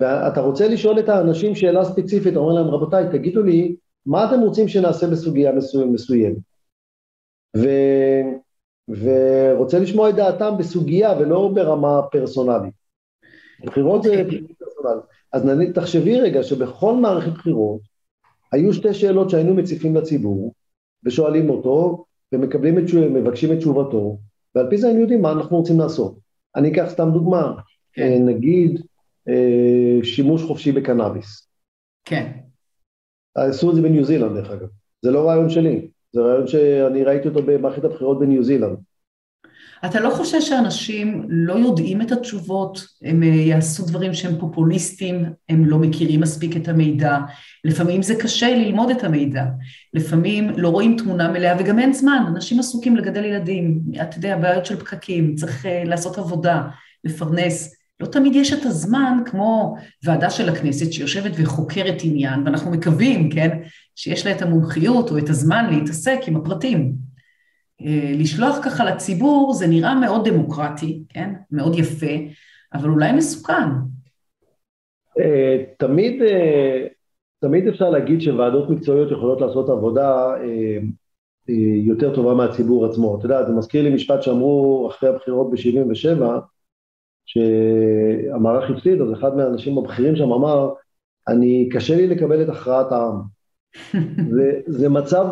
ואתה 0.00 0.40
רוצה 0.40 0.68
לשאול 0.68 0.98
את 0.98 1.08
האנשים 1.08 1.54
שאלה 1.54 1.84
ספציפית, 1.84 2.36
אומר 2.36 2.52
להם, 2.52 2.66
רבותיי, 2.66 3.04
תגידו 3.12 3.42
לי, 3.42 3.76
מה 4.06 4.28
אתם 4.28 4.40
רוצים 4.40 4.68
שנעשה 4.68 5.06
בסוגיה 5.06 5.52
מסוימת? 5.92 6.36
ו... 7.56 7.68
ורוצה 8.88 9.78
לשמוע 9.78 10.10
את 10.10 10.14
דעתם 10.14 10.54
בסוגיה 10.58 11.18
ולא 11.18 11.50
ברמה 11.54 12.02
פרסונלית. 12.10 12.74
בחירות 13.64 14.02
זה 14.02 14.10
אוקיי. 14.10 14.24
פרסונלית. 14.58 15.04
אז 15.32 15.44
נניח, 15.44 15.70
תחשבי 15.74 16.20
רגע 16.20 16.42
שבכל 16.42 16.94
מערכת 16.94 17.32
בחירות 17.32 17.89
היו 18.52 18.72
שתי 18.72 18.94
שאלות 18.94 19.30
שהיינו 19.30 19.54
מציפים 19.54 19.96
לציבור, 19.96 20.54
ושואלים 21.04 21.50
אותו, 21.50 22.04
ומקבלים 22.32 22.78
את, 22.78 22.84
מבקשים 22.94 23.52
את 23.52 23.58
תשובתו, 23.58 24.18
ועל 24.54 24.70
פי 24.70 24.78
זה 24.78 24.86
היינו 24.86 25.00
יודעים 25.00 25.22
מה 25.22 25.32
אנחנו 25.32 25.56
רוצים 25.56 25.78
לעשות. 25.78 26.18
אני 26.56 26.72
אקח 26.72 26.86
סתם 26.88 27.10
דוגמה, 27.12 27.54
כן. 27.92 28.02
אה, 28.02 28.18
נגיד 28.18 28.82
אה, 29.28 29.98
שימוש 30.02 30.42
חופשי 30.42 30.72
בקנאביס. 30.72 31.48
כן. 32.04 32.32
עשו 33.34 33.70
את 33.70 33.76
זה 33.76 33.82
בניו 33.82 34.04
זילנד 34.04 34.36
דרך 34.36 34.50
אגב, 34.50 34.68
זה 35.02 35.10
לא 35.10 35.28
רעיון 35.28 35.50
שלי, 35.50 35.90
זה 36.12 36.20
רעיון 36.20 36.46
שאני 36.46 37.04
ראיתי 37.04 37.28
אותו 37.28 37.42
במערכת 37.42 37.84
הבחירות 37.84 38.18
בניו 38.18 38.44
זילנד. 38.44 38.78
אתה 39.84 40.00
לא 40.00 40.10
חושב 40.10 40.40
שאנשים 40.40 41.26
לא 41.28 41.54
יודעים 41.54 42.02
את 42.02 42.12
התשובות, 42.12 42.86
הם 43.02 43.22
אה, 43.22 43.28
יעשו 43.28 43.86
דברים 43.86 44.14
שהם 44.14 44.38
פופוליסטיים, 44.38 45.24
הם 45.48 45.64
לא 45.64 45.78
מכירים 45.78 46.20
מספיק 46.20 46.56
את 46.56 46.68
המידע, 46.68 47.18
לפעמים 47.64 48.02
זה 48.02 48.14
קשה 48.14 48.56
ללמוד 48.56 48.90
את 48.90 49.04
המידע, 49.04 49.44
לפעמים 49.94 50.50
לא 50.56 50.68
רואים 50.68 50.96
תמונה 50.98 51.28
מלאה 51.28 51.56
וגם 51.58 51.78
אין 51.78 51.92
זמן, 51.92 52.24
אנשים 52.28 52.58
עסוקים 52.58 52.96
לגדל 52.96 53.24
ילדים, 53.24 53.80
אתה 54.02 54.18
יודע, 54.18 54.36
בעיות 54.36 54.66
של 54.66 54.76
פקקים, 54.76 55.34
צריך 55.34 55.66
אה, 55.66 55.82
לעשות 55.84 56.18
עבודה, 56.18 56.62
לפרנס, 57.04 57.74
לא 58.00 58.06
תמיד 58.06 58.34
יש 58.34 58.52
את 58.52 58.66
הזמן 58.66 59.18
כמו 59.26 59.76
ועדה 60.04 60.30
של 60.30 60.48
הכנסת 60.48 60.92
שיושבת 60.92 61.32
וחוקרת 61.36 61.96
עניין, 62.02 62.42
ואנחנו 62.44 62.70
מקווים, 62.70 63.30
כן, 63.30 63.48
שיש 63.96 64.26
לה 64.26 64.32
את 64.32 64.42
המומחיות 64.42 65.10
או 65.10 65.18
את 65.18 65.28
הזמן 65.28 65.66
להתעסק 65.70 66.18
עם 66.26 66.36
הפרטים. 66.36 67.09
אה, 67.86 68.12
לשלוח 68.18 68.58
ככה 68.64 68.84
לציבור 68.84 69.54
זה 69.54 69.66
נראה 69.66 69.94
מאוד 69.94 70.28
דמוקרטי, 70.28 71.02
כן? 71.08 71.34
מאוד 71.50 71.78
יפה, 71.78 72.14
אבל 72.74 72.90
אולי 72.90 73.12
מסוכן. 73.12 73.68
אה, 75.18 75.64
תמיד, 75.78 76.22
אה, 76.22 76.86
תמיד 77.40 77.68
אפשר 77.68 77.90
להגיד 77.90 78.20
שוועדות 78.20 78.70
מקצועיות 78.70 79.12
יכולות 79.12 79.40
לעשות 79.40 79.68
עבודה 79.68 80.34
יותר 81.86 82.14
טובה 82.14 82.34
מהציבור 82.34 82.86
עצמו. 82.86 83.18
אתה 83.18 83.26
יודע, 83.26 83.44
זה 83.44 83.52
מזכיר 83.52 83.82
לי 83.82 83.94
משפט 83.94 84.22
שאמרו 84.22 84.88
אחרי 84.90 85.08
הבחירות 85.08 85.50
ב-77', 85.50 86.24
שהמערך 87.26 88.70
הפסיד, 88.70 89.00
אז 89.00 89.12
אחד 89.12 89.36
מהאנשים 89.36 89.78
הבכירים 89.78 90.16
שם 90.16 90.32
אמר, 90.32 90.70
אני, 91.28 91.68
קשה 91.72 91.96
לי 91.96 92.06
לקבל 92.06 92.42
את 92.42 92.48
הכרעת 92.48 92.92
העם. 92.92 93.20
וזה 94.68 94.88
מצב 94.88 95.26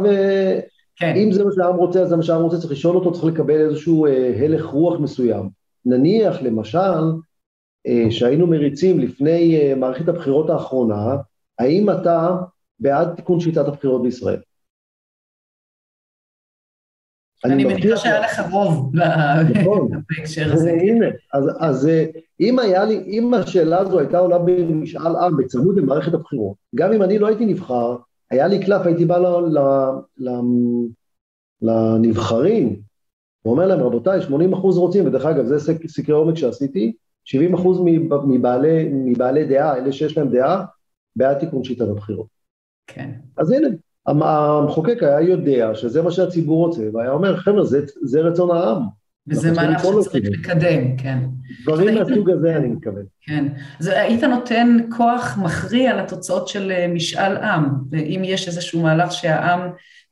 כן. 0.99 1.17
אם 1.17 1.33
זה 1.33 1.45
מה 1.45 1.51
שהעם 1.55 1.77
רוצה, 1.77 2.03
אז 2.03 2.09
זה 2.09 2.17
מה 2.17 2.23
שהעם 2.23 2.43
רוצה, 2.43 2.57
צריך 2.57 2.73
לשאול 2.73 2.97
אותו, 2.97 3.13
צריך 3.13 3.25
לקבל 3.25 3.61
איזשהו 3.61 4.07
אה, 4.07 4.45
הלך 4.45 4.65
רוח 4.65 5.01
מסוים. 5.01 5.49
נניח, 5.85 6.43
למשל, 6.43 7.03
אה, 7.87 8.11
שהיינו 8.11 8.47
מריצים 8.47 8.99
לפני 8.99 9.57
אה, 9.61 9.75
מערכת 9.75 10.09
הבחירות 10.09 10.51
האחרונה, 10.51 11.17
האם 11.59 11.91
אתה 11.91 12.37
בעד 12.81 13.15
תיקון 13.15 13.41
שיטת 13.41 13.69
הבחירות 13.69 14.03
בישראל? 14.03 14.41
אני 17.45 17.65
מניחה 17.65 17.97
שהיה 17.97 18.21
לך 18.21 18.41
רוב 18.51 18.93
נכון. 19.55 19.91
בהקשר 20.11 20.53
הזה. 20.53 20.71
הנה, 20.71 21.07
אז 21.61 21.89
אה, 21.89 22.05
אם 22.41 22.59
היה 22.59 22.85
לי, 22.85 23.03
אם 23.07 23.35
השאלה 23.35 23.79
הזו 23.79 23.99
הייתה 23.99 24.19
עולה 24.19 24.39
במשאל 24.39 25.17
עם 25.17 25.37
בצמוד 25.37 25.77
למערכת 25.77 26.15
הבחירות, 26.15 26.57
גם 26.75 26.93
אם 26.93 27.03
אני 27.03 27.19
לא 27.19 27.27
הייתי 27.27 27.47
נבחר, 27.47 27.97
היה 28.31 28.49
לי 28.49 28.65
קלף, 28.65 28.87
הייתי 28.87 29.05
בא 29.05 29.19
ל, 29.19 29.27
ל, 29.27 29.59
ל, 30.19 30.31
לנבחרים, 31.63 32.81
ואומר 33.45 33.67
להם, 33.67 33.81
רבותיי, 33.81 34.23
80 34.23 34.53
אחוז 34.53 34.79
רוצים, 34.79 35.07
ודרך 35.07 35.27
אגב, 35.27 35.45
זה 35.45 35.75
סקרי 35.87 36.15
עומק 36.15 36.37
שעשיתי, 36.37 36.93
70 37.25 37.55
אחוז 37.55 37.81
מבעלי, 38.27 38.89
מבעלי 38.93 39.45
דעה, 39.45 39.77
אלה 39.77 39.93
שיש 39.93 40.19
להם 40.19 40.29
דעה, 40.31 40.65
בעד 41.17 41.39
תיקון 41.39 41.65
שיטת 41.65 41.89
הבחירות. 41.89 42.27
כן. 42.87 43.11
אז 43.37 43.51
הנה, 43.51 43.69
המחוקק 44.07 45.03
היה 45.03 45.21
יודע 45.21 45.75
שזה 45.75 46.03
מה 46.03 46.11
שהציבור 46.11 46.67
רוצה, 46.67 46.83
והיה 46.93 47.11
אומר, 47.11 47.37
חבר'ה, 47.37 47.65
זה, 47.65 47.85
זה 48.03 48.21
רצון 48.21 48.51
העם. 48.57 48.83
וזה 49.31 49.53
מהלך 49.53 49.83
שצריך 50.03 50.25
לקדם, 50.31 50.97
כן. 50.97 51.19
דברים 51.63 51.95
מהסוג 51.95 52.31
הזה 52.31 52.57
אני 52.57 52.69
מתכוון. 52.69 53.03
כן. 53.21 53.45
אז 53.81 53.87
היית 53.87 54.25
נותן 54.25 54.77
כוח 54.97 55.39
מכריע 55.43 56.03
לתוצאות 56.03 56.49
של 56.49 56.71
אה, 56.71 56.89
משאל 56.89 57.37
עם, 57.37 57.65
ואם 57.91 58.23
יש 58.25 58.49
איזשהו 58.49 58.83
מהלך 58.83 59.13
שהעם 59.13 59.61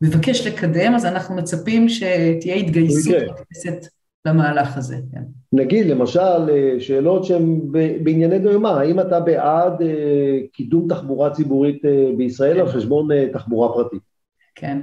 מבקש 0.01 0.47
לקדם, 0.47 0.95
אז 0.95 1.07
אנחנו 1.07 1.37
מצפים 1.37 1.89
שתהיה 1.89 2.55
התגייסות 2.55 3.15
בכנסת 3.23 3.87
למהלך 4.27 4.77
הזה. 4.77 4.97
כן. 5.13 5.23
נגיד, 5.53 5.87
למשל, 5.87 6.51
אה, 6.51 6.75
שאלות 6.79 7.25
שהן 7.25 7.61
בענייני 8.03 8.39
דיומה, 8.39 8.81
האם 8.81 9.01
אתה 9.01 9.21
בעד 9.21 9.83
אה, 9.83 10.39
קידום 10.53 10.87
תחבורה 10.89 11.31
ציבורית 11.31 11.83
בישראל 12.17 12.55
כן. 12.55 12.61
על 12.61 12.69
חשבון 12.69 13.09
תחבורה 13.33 13.75
פרטית? 13.75 14.03
כן. 14.55 14.81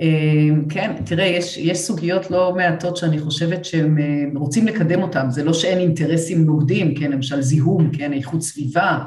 אמ, 0.00 0.64
כן, 0.68 0.92
תראה, 1.04 1.24
יש, 1.24 1.56
יש 1.56 1.78
סוגיות 1.78 2.30
לא 2.30 2.54
מעטות 2.56 2.96
שאני 2.96 3.18
חושבת 3.20 3.64
שהם 3.64 3.98
אה, 3.98 4.24
רוצים 4.34 4.66
לקדם 4.66 5.02
אותן, 5.02 5.30
זה 5.30 5.44
לא 5.44 5.52
שאין 5.52 5.78
אינטרסים 5.78 6.44
נוגדים, 6.44 6.94
כן, 6.94 7.12
למשל 7.12 7.40
זיהום, 7.40 7.90
כן, 7.90 8.12
איכות 8.12 8.42
סביבה, 8.42 8.98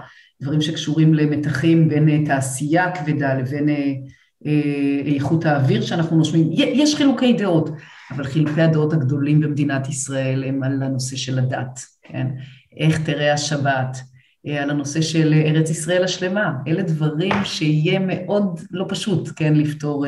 דברים 0.42 0.62
שקשורים 0.62 1.14
למתחים 1.14 1.90
בין 1.90 2.10
אה, 2.10 2.26
תעשייה 2.26 2.92
כבדה 2.92 3.34
לבין 3.34 3.70
אה, 3.70 3.94
איכות 5.06 5.46
האוויר 5.46 5.82
שאנחנו 5.82 6.18
נושמים, 6.18 6.50
יש 6.52 6.96
חילוקי 6.96 7.34
דעות, 7.34 7.70
אבל 8.12 8.24
חילוקי 8.24 8.62
הדעות 8.62 8.94
הגדולים 8.94 9.40
במדינת 9.40 9.90
ישראל 9.90 10.44
הם 10.44 10.64
על 10.64 10.84
הנושא 10.84 11.16
של 11.16 11.40
הדת, 11.40 11.80
כן, 12.04 12.28
איך 12.78 13.02
תראה 13.02 13.34
השבת, 13.34 13.98
על 14.62 14.70
הנושא 14.70 15.02
של 15.02 15.34
ארץ 15.34 15.70
ישראל 15.70 16.04
השלמה, 16.04 16.54
אלה 16.68 16.84
דברים 16.84 17.34
שיהיה 17.44 18.00
מאוד 18.00 18.60
לא 18.72 18.86
פשוט, 18.90 19.30
כן, 19.36 19.54
לפתור 19.54 20.06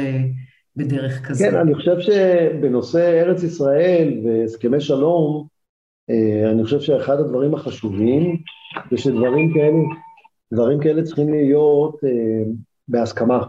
בדרך 0.76 1.28
כזאת. 1.28 1.50
כן, 1.50 1.58
אני 1.58 1.76
חושב 1.76 2.00
שבנושא 2.00 3.22
ארץ 3.22 3.44
ישראל 3.44 4.22
והסכמי 4.26 4.82
שלום, 4.82 5.48
אה, 6.10 6.52
אני 6.52 6.64
חושב 6.64 6.80
שאחד 6.80 7.20
הדברים 7.20 7.54
החשובים 7.54 8.38
זה 8.92 8.98
שדברים 8.98 9.54
כאלה, 9.54 9.78
דברים 10.54 10.80
כאלה 10.80 11.04
צריכים 11.04 11.30
להיות 11.30 12.04
אה, 12.04 12.44
בהסכמה, 12.88 13.44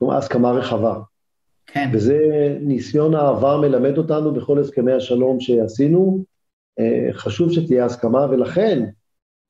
אומרת, 0.00 0.18
הסכמה 0.18 0.50
רחבה. 0.50 1.00
כן. 1.66 1.90
וזה 1.92 2.18
ניסיון 2.60 3.14
העבר 3.14 3.60
מלמד 3.60 3.98
אותנו 3.98 4.34
בכל 4.34 4.58
הסכמי 4.58 4.92
השלום 4.92 5.40
שעשינו. 5.40 6.24
אה, 6.80 7.12
חשוב 7.12 7.52
שתהיה 7.52 7.84
הסכמה, 7.84 8.26
ולכן 8.30 8.84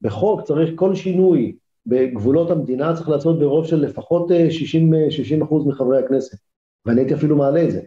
בחוק 0.02 0.42
צריך 0.42 0.70
כל 0.74 0.94
שינוי 0.94 1.56
בגבולות 1.87 2.50
המדינה 2.50 2.94
צריך 2.94 3.08
לעשות 3.08 3.38
ברוב 3.38 3.66
של 3.66 3.76
לפחות 3.76 4.30
60, 4.50 4.94
אה, 4.94 5.11
60 5.11 5.42
אחוז 5.42 5.66
מחברי 5.66 5.98
הכנסת, 6.04 6.38
ואני 6.87 7.01
הייתי 7.01 7.14
אפילו 7.14 7.37
מעלה 7.37 7.64
את 7.64 7.71
זה. 7.71 7.81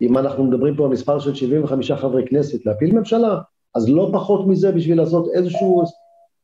אם 0.00 0.18
אנחנו 0.18 0.44
מדברים 0.44 0.76
פה 0.76 0.84
על 0.84 0.90
מספר 0.90 1.18
של 1.18 1.34
75 1.34 1.92
חברי 1.92 2.26
כנסת, 2.26 2.66
להפיל 2.66 2.94
ממשלה, 2.94 3.40
אז 3.74 3.88
לא 3.88 4.10
פחות 4.12 4.46
מזה 4.48 4.72
בשביל 4.72 4.98
לעשות 4.98 5.28
איזשהו, 5.34 5.82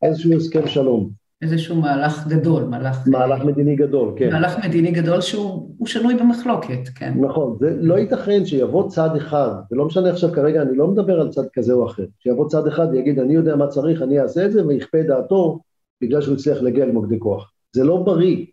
איזשהו 0.02 0.32
הסכם 0.32 0.66
שלום. 0.66 1.10
איזשהו 1.42 1.76
מהלך 1.76 2.26
גדול, 2.26 2.64
מהלך... 2.64 3.08
מהלך 3.08 3.44
מדיני 3.44 3.76
גדול, 3.76 4.14
כן. 4.16 4.32
מהלך 4.32 4.64
מדיני 4.64 4.90
גדול 4.90 5.20
שהוא 5.20 5.86
שנוי 5.86 6.14
במחלוקת, 6.14 6.88
כן. 6.94 7.14
נכון, 7.20 7.56
זה 7.60 7.76
לא 7.80 7.98
ייתכן 7.98 8.46
שיבוא 8.46 8.88
צד 8.88 9.16
אחד, 9.16 9.50
ולא 9.70 9.84
משנה 9.84 10.10
עכשיו 10.10 10.32
כרגע, 10.32 10.62
אני 10.62 10.76
לא 10.76 10.86
מדבר 10.86 11.20
על 11.20 11.30
צד 11.30 11.48
כזה 11.52 11.72
או 11.72 11.86
אחר, 11.86 12.04
שיבוא 12.18 12.48
צד 12.48 12.66
אחד 12.66 12.86
ויגיד, 12.92 13.18
אני 13.18 13.34
יודע 13.34 13.56
מה 13.56 13.66
צריך, 13.66 14.02
אני 14.02 14.20
אעשה 14.20 14.46
את 14.46 14.52
זה, 14.52 14.66
ויכפה 14.66 14.98
דעתו 15.02 15.60
בגלל 16.02 16.20
שהוא 16.20 16.34
הצליח 16.34 16.62
להגיע 16.62 16.86
למוקדי 16.86 17.18
כוח. 17.18 17.52
זה 17.72 17.84
לא 17.84 17.96
בריא. 17.96 18.46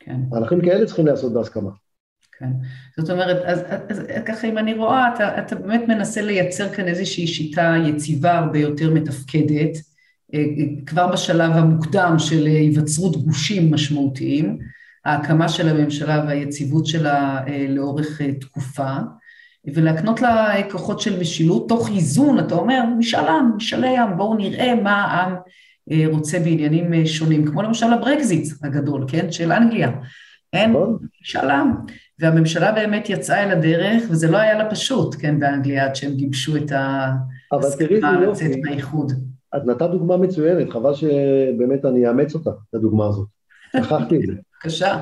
כן. 0.00 0.20
מהלכים 0.30 0.60
כאלה 0.60 0.86
צריכים 0.86 1.06
להיעשות 1.06 1.32
בהסכמה. 1.32 1.70
כן. 2.42 2.52
זאת 2.96 3.10
אומרת, 3.10 3.42
אז, 3.44 3.60
אז, 3.68 3.80
אז 3.88 4.02
ככה 4.26 4.48
אם 4.48 4.58
אני 4.58 4.74
רואה, 4.74 5.14
אתה, 5.14 5.38
אתה 5.38 5.54
באמת 5.54 5.88
מנסה 5.88 6.22
לייצר 6.22 6.68
כאן 6.68 6.88
איזושהי 6.88 7.26
שיטה 7.26 7.74
יציבה 7.86 8.38
הרבה 8.38 8.58
יותר 8.58 8.90
מתפקדת, 8.90 9.76
אה, 10.34 10.44
כבר 10.86 11.12
בשלב 11.12 11.52
המוקדם 11.52 12.14
של 12.18 12.46
היווצרות 12.46 13.16
גושים 13.16 13.74
משמעותיים, 13.74 14.58
ההקמה 15.04 15.48
של 15.48 15.68
הממשלה 15.68 16.24
והיציבות 16.26 16.86
שלה 16.86 17.40
אה, 17.46 17.66
לאורך 17.68 18.20
אה, 18.20 18.32
תקופה, 18.32 18.96
ולהקנות 19.74 20.20
לה 20.22 20.54
כוחות 20.70 21.00
של 21.00 21.20
משילות 21.20 21.68
תוך 21.68 21.88
איזון, 21.88 22.38
אתה 22.38 22.54
אומר, 22.54 22.80
משאל 22.98 23.28
עם, 23.28 23.50
משאלי 23.56 23.98
עם, 23.98 24.16
בואו 24.16 24.34
נראה 24.34 24.74
מה 24.74 25.04
העם 25.04 25.34
רוצה 26.06 26.38
בעניינים 26.38 27.06
שונים, 27.06 27.46
כמו 27.46 27.62
למשל 27.62 27.92
הברקזיט 27.92 28.48
הגדול, 28.62 29.04
כן, 29.08 29.32
של 29.32 29.52
אנגליה. 29.52 29.90
אין 30.52 30.70
נכון. 30.70 30.98
משאל 31.22 31.50
עם. 31.50 31.72
והממשלה 32.22 32.72
באמת 32.72 33.10
יצאה 33.10 33.42
אל 33.42 33.50
הדרך, 33.50 34.02
וזה 34.10 34.30
לא 34.30 34.36
היה 34.36 34.58
לה 34.58 34.70
פשוט, 34.70 35.14
כן, 35.18 35.40
באנגליה, 35.40 35.84
עד 35.84 35.96
שהם 35.96 36.12
גיבשו 36.12 36.56
את 36.56 36.72
ההסכמה 37.52 38.20
לצאת 38.20 38.50
מהאיחוד. 38.64 39.12
את 39.56 39.66
נתת 39.66 39.90
דוגמה 39.90 40.16
מצוינת, 40.16 40.70
חבל 40.70 40.94
שבאמת 40.94 41.84
אני 41.84 42.08
אאמץ 42.08 42.34
אותה, 42.34 42.50
את 42.50 42.74
הדוגמה 42.74 43.06
הזאת. 43.06 43.26
שכחתי 43.76 44.16
את 44.16 44.22
זה. 44.26 44.32
בבקשה. 44.64 45.00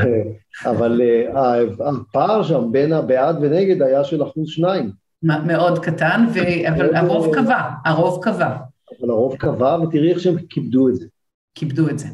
אבל 0.70 1.00
אה, 1.00 1.60
הפער 1.88 2.42
שם 2.42 2.68
בין 2.72 2.92
הבעד 2.92 3.36
ונגד 3.42 3.82
היה 3.82 4.04
של 4.04 4.22
אחוז 4.22 4.48
שניים. 4.48 4.90
מאוד 5.22 5.78
קטן, 5.78 6.26
אבל 6.68 6.94
הרוב 6.94 7.34
קבע, 7.34 7.70
הרוב 7.84 8.24
קבע. 8.24 8.56
אבל 9.00 9.10
הרוב 9.10 9.36
קבע, 9.36 9.78
ותראי 9.82 10.10
איך 10.10 10.20
שהם 10.20 10.36
כיבדו 10.48 10.88
את 10.88 10.94
זה. 10.94 11.06
כיבדו 11.54 11.88
את 11.88 11.98
זה. 11.98 12.08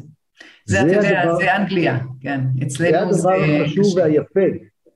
זה, 0.65 0.81
אתה 0.81 0.91
יודע, 0.91 1.35
זה 1.35 1.55
אנגליה, 1.55 1.99
כן. 2.21 2.41
אצלנו 2.63 3.13
זה... 3.13 3.21
זה 3.21 3.29
הדבר 3.29 3.63
החשוב 3.63 3.97
והיפה. 3.97 4.39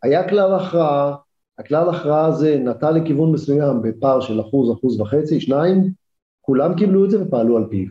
היה 0.03 0.29
כלל 0.29 0.55
הכרעה, 0.55 1.15
הכלל 1.59 1.89
הכרעה 1.89 2.25
הזה 2.25 2.59
נטה 2.59 2.91
לכיוון 2.91 3.31
מסוים 3.31 3.81
בפער 3.81 4.21
של 4.21 4.41
אחוז, 4.41 4.77
אחוז 4.77 4.99
וחצי, 4.99 5.41
שניים, 5.41 5.91
כולם 6.41 6.75
קיבלו 6.77 7.05
את 7.05 7.11
זה 7.11 7.23
ופעלו 7.23 7.57
על 7.57 7.65
פיו. 7.69 7.87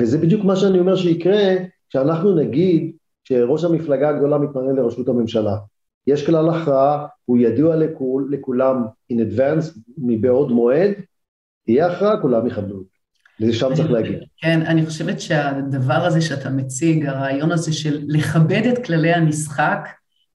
וזה 0.00 0.18
בדיוק 0.18 0.44
מה 0.44 0.56
שאני 0.56 0.78
אומר 0.78 0.96
שיקרה 0.96 1.54
כשאנחנו 1.88 2.34
נגיד 2.34 2.96
שראש 3.24 3.64
המפלגה 3.64 4.08
הגדולה 4.08 4.38
מתמנה 4.38 4.72
לראשות 4.72 5.08
הממשלה. 5.08 5.56
יש 6.06 6.26
כלל 6.26 6.48
הכרעה, 6.48 7.06
הוא 7.24 7.38
ידוע 7.38 7.76
לכול, 7.76 8.28
לכולם 8.30 8.84
in 9.12 9.16
advance 9.16 9.78
מבעוד 9.98 10.52
מועד, 10.52 10.90
תהיה 11.64 11.86
הכרעה, 11.86 12.20
כולם 12.20 12.46
יכבדו. 12.46 12.82
לשם 13.40 13.74
צריך 13.74 13.90
להגיע. 13.90 14.18
כן, 14.42 14.62
אני 14.62 14.86
חושבת 14.86 15.20
שהדבר 15.20 16.04
הזה 16.04 16.20
שאתה 16.20 16.50
מציג, 16.50 17.06
הרעיון 17.06 17.52
הזה 17.52 17.72
של 17.72 18.00
לכבד 18.08 18.62
את 18.72 18.86
כללי 18.86 19.12
המשחק, 19.12 19.88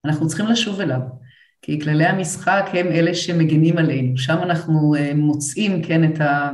אנחנו 0.05 0.27
צריכים 0.27 0.47
לשוב 0.47 0.81
אליו. 0.81 0.99
כי 1.61 1.79
כללי 1.79 2.05
המשחק 2.05 2.69
הם 2.73 2.87
אלה 2.87 3.13
שמגינים 3.13 3.77
עלינו. 3.77 4.17
שם 4.17 4.37
אנחנו 4.43 4.95
אה, 4.95 5.11
מוצאים, 5.15 5.83
כן, 5.83 6.13
את 6.13 6.21
ה... 6.21 6.49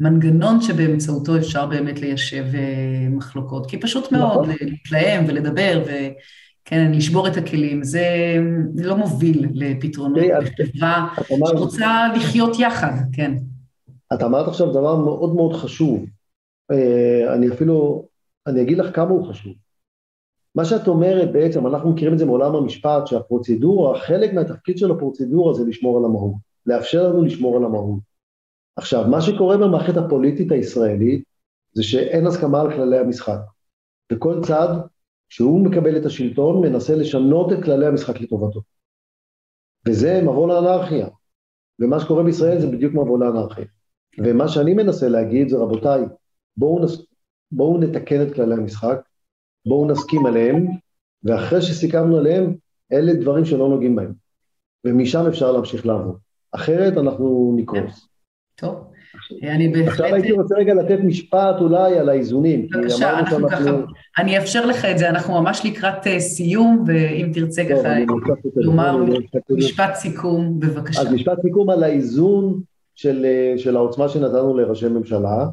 מנגנון 0.00 0.60
שבאמצעותו 0.60 1.36
אפשר 1.36 1.66
באמת 1.66 2.00
ליישב 2.00 2.44
אה, 2.54 3.08
מחלוקות, 3.10 3.70
כי 3.70 3.78
פשוט 3.78 4.12
מאוד 4.12 4.48
נכון. 4.48 4.54
להתלהם 4.60 5.24
ולדבר 5.28 5.82
וכן, 5.84 6.92
לשבור 6.92 7.28
את 7.28 7.36
הכלים, 7.36 7.84
זה 7.84 8.06
לא 8.74 8.96
מוביל 8.96 9.46
לפתרונות 9.54 10.22
בחברה 10.42 11.08
שרוצה 11.46 12.08
לחיות 12.16 12.58
יחד, 12.58 12.92
כן. 13.12 13.34
את 14.14 14.22
אמרת 14.22 14.48
עכשיו 14.48 14.70
דבר 14.70 14.96
מאוד 14.96 15.34
מאוד 15.34 15.52
חשוב, 15.52 16.04
אה, 16.70 17.34
אני 17.34 17.48
אפילו, 17.48 18.08
אני 18.46 18.62
אגיד 18.62 18.78
לך 18.78 18.96
כמה 18.96 19.10
הוא 19.10 19.28
חשוב. 19.28 19.52
מה 20.54 20.64
שאת 20.64 20.88
אומרת 20.88 21.32
בעצם, 21.32 21.66
אנחנו 21.66 21.90
מכירים 21.90 22.12
את 22.12 22.18
זה 22.18 22.26
מעולם 22.26 22.54
המשפט, 22.54 23.06
שהפרוצדורה, 23.06 24.00
חלק 24.00 24.32
מהתפקיד 24.32 24.78
של 24.78 24.90
הפרוצדורה 24.90 25.54
זה 25.54 25.64
לשמור 25.64 25.98
על 25.98 26.04
המהות, 26.04 26.34
לאפשר 26.66 27.08
לנו 27.08 27.22
לשמור 27.22 27.56
על 27.56 27.64
המהות. 27.64 28.00
עכשיו, 28.76 29.08
מה 29.08 29.20
שקורה 29.20 29.56
במערכת 29.56 29.96
הפוליטית 29.96 30.52
הישראלית 30.52 31.24
זה 31.72 31.82
שאין 31.82 32.26
הסכמה 32.26 32.60
על 32.60 32.72
כללי 32.72 32.98
המשחק. 32.98 33.38
וכל 34.12 34.40
צד, 34.42 34.68
כשהוא 35.28 35.60
מקבל 35.60 35.96
את 35.96 36.06
השלטון, 36.06 36.60
מנסה 36.60 36.94
לשנות 36.94 37.52
את 37.52 37.64
כללי 37.64 37.86
המשחק 37.86 38.20
לטובתו. 38.20 38.60
וזה 39.88 40.20
מבוא 40.22 40.48
לאנרכיה. 40.48 41.08
ומה 41.80 42.00
שקורה 42.00 42.22
בישראל 42.22 42.60
זה 42.60 42.66
בדיוק 42.66 42.94
מבוא 42.94 43.18
לאנרכיה. 43.18 43.64
ומה 44.18 44.48
שאני 44.48 44.74
מנסה 44.74 45.08
להגיד 45.08 45.48
זה, 45.48 45.56
רבותיי, 45.56 46.00
בואו, 46.56 46.84
נס... 46.84 47.06
בואו 47.52 47.78
נתקן 47.78 48.22
את 48.22 48.34
כללי 48.34 48.54
המשחק, 48.54 49.00
בואו 49.66 49.88
נסכים 49.88 50.26
עליהם, 50.26 50.66
ואחרי 51.24 51.62
שסיכמנו 51.62 52.16
עליהם, 52.16 52.54
אלה 52.92 53.14
דברים 53.14 53.44
שלא 53.44 53.68
נוגעים 53.68 53.96
בהם. 53.96 54.12
ומשם 54.84 55.26
אפשר 55.28 55.52
להמשיך 55.52 55.86
לעבוד. 55.86 56.16
אחרת 56.52 56.96
אנחנו 56.96 57.54
נקרוס. 57.56 58.08
טוב, 58.54 58.74
אני 59.42 59.68
בהחלט... 59.68 59.88
עכשיו 59.88 60.14
הייתי 60.14 60.32
רוצה 60.32 60.54
רגע 60.54 60.74
לתת 60.74 60.98
משפט 61.04 61.56
אולי 61.60 61.98
על 61.98 62.08
האיזונים. 62.08 62.68
בבקשה, 62.70 63.18
אנחנו 63.18 63.48
ככה, 63.48 63.70
אני 64.18 64.38
אאפשר 64.38 64.66
לך 64.66 64.84
את 64.84 64.98
זה, 64.98 65.08
אנחנו 65.08 65.42
ממש 65.42 65.62
לקראת 65.64 66.06
אה, 66.06 66.20
סיום, 66.20 66.84
ואם 66.86 67.30
תרצה 67.34 67.62
ככה 67.70 67.94
לומר 68.56 69.04
משפט 69.50 69.94
סיכום, 69.94 70.60
בבקשה. 70.60 71.00
אז 71.00 71.12
משפט 71.12 71.42
סיכום 71.42 71.70
על 71.70 71.82
האיזון 71.82 72.60
של, 73.00 73.24
אה, 73.24 73.58
של 73.58 73.76
העוצמה 73.76 74.08
שנתנו 74.08 74.56
לראשי 74.56 74.88
ממשלה, 74.88 75.46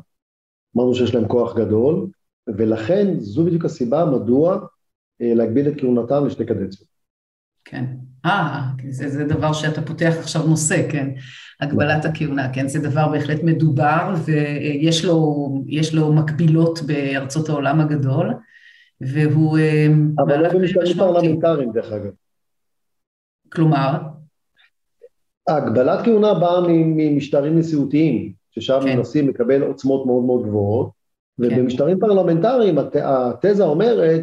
אמרנו 0.77 0.95
שיש 0.95 1.15
להם 1.15 1.27
כוח 1.27 1.55
גדול, 1.55 2.07
ולכן 2.47 3.19
זו 3.19 3.45
בדיוק 3.45 3.65
הסיבה 3.65 4.05
מדוע 4.05 4.59
אה, 5.21 5.33
להגביל 5.35 5.67
את 5.67 5.73
כהונתם 5.79 6.25
לשתי 6.25 6.45
קדנציות. 6.45 6.89
כן. 7.65 7.85
אה, 8.25 8.61
זה, 8.89 9.09
זה 9.09 9.23
דבר 9.23 9.53
שאתה 9.53 9.81
פותח 9.81 10.13
עכשיו 10.19 10.47
נושא, 10.47 10.91
כן. 10.91 11.09
הגבלת 11.61 12.05
הכהונה, 12.05 12.53
כן, 12.53 12.67
זה 12.67 12.79
דבר 12.79 13.07
בהחלט 13.07 13.43
מדובר, 13.43 14.13
ויש 14.25 15.05
לו, 15.05 15.47
לו 15.93 16.13
מקבילות 16.13 16.79
בארצות 16.81 17.49
העולם 17.49 17.79
הגדול, 17.79 18.33
והוא... 19.01 19.57
אה, 19.57 19.87
אבל 20.17 20.41
לא 20.41 20.49
במשטרים 20.49 20.97
פרלמנטריים, 20.97 21.71
דרך 21.71 21.91
אגב. 21.91 22.11
כלומר? 23.49 23.97
הגבלת 25.47 26.05
כהונה 26.05 26.33
באה 26.33 26.61
ממשטרים 26.67 27.59
נשיאותיים, 27.59 28.31
ששם 28.51 28.79
כן. 28.83 28.97
מנסים 28.97 29.29
לקבל 29.29 29.61
עוצמות 29.61 30.05
מאוד 30.05 30.23
מאוד 30.23 30.43
גבוהות, 30.43 30.89
כן. 31.41 31.43
ובמשטרים 31.43 31.99
פרלמנטריים 31.99 32.77
הת... 32.77 32.95
התזה 32.95 33.63
אומרת 33.63 34.21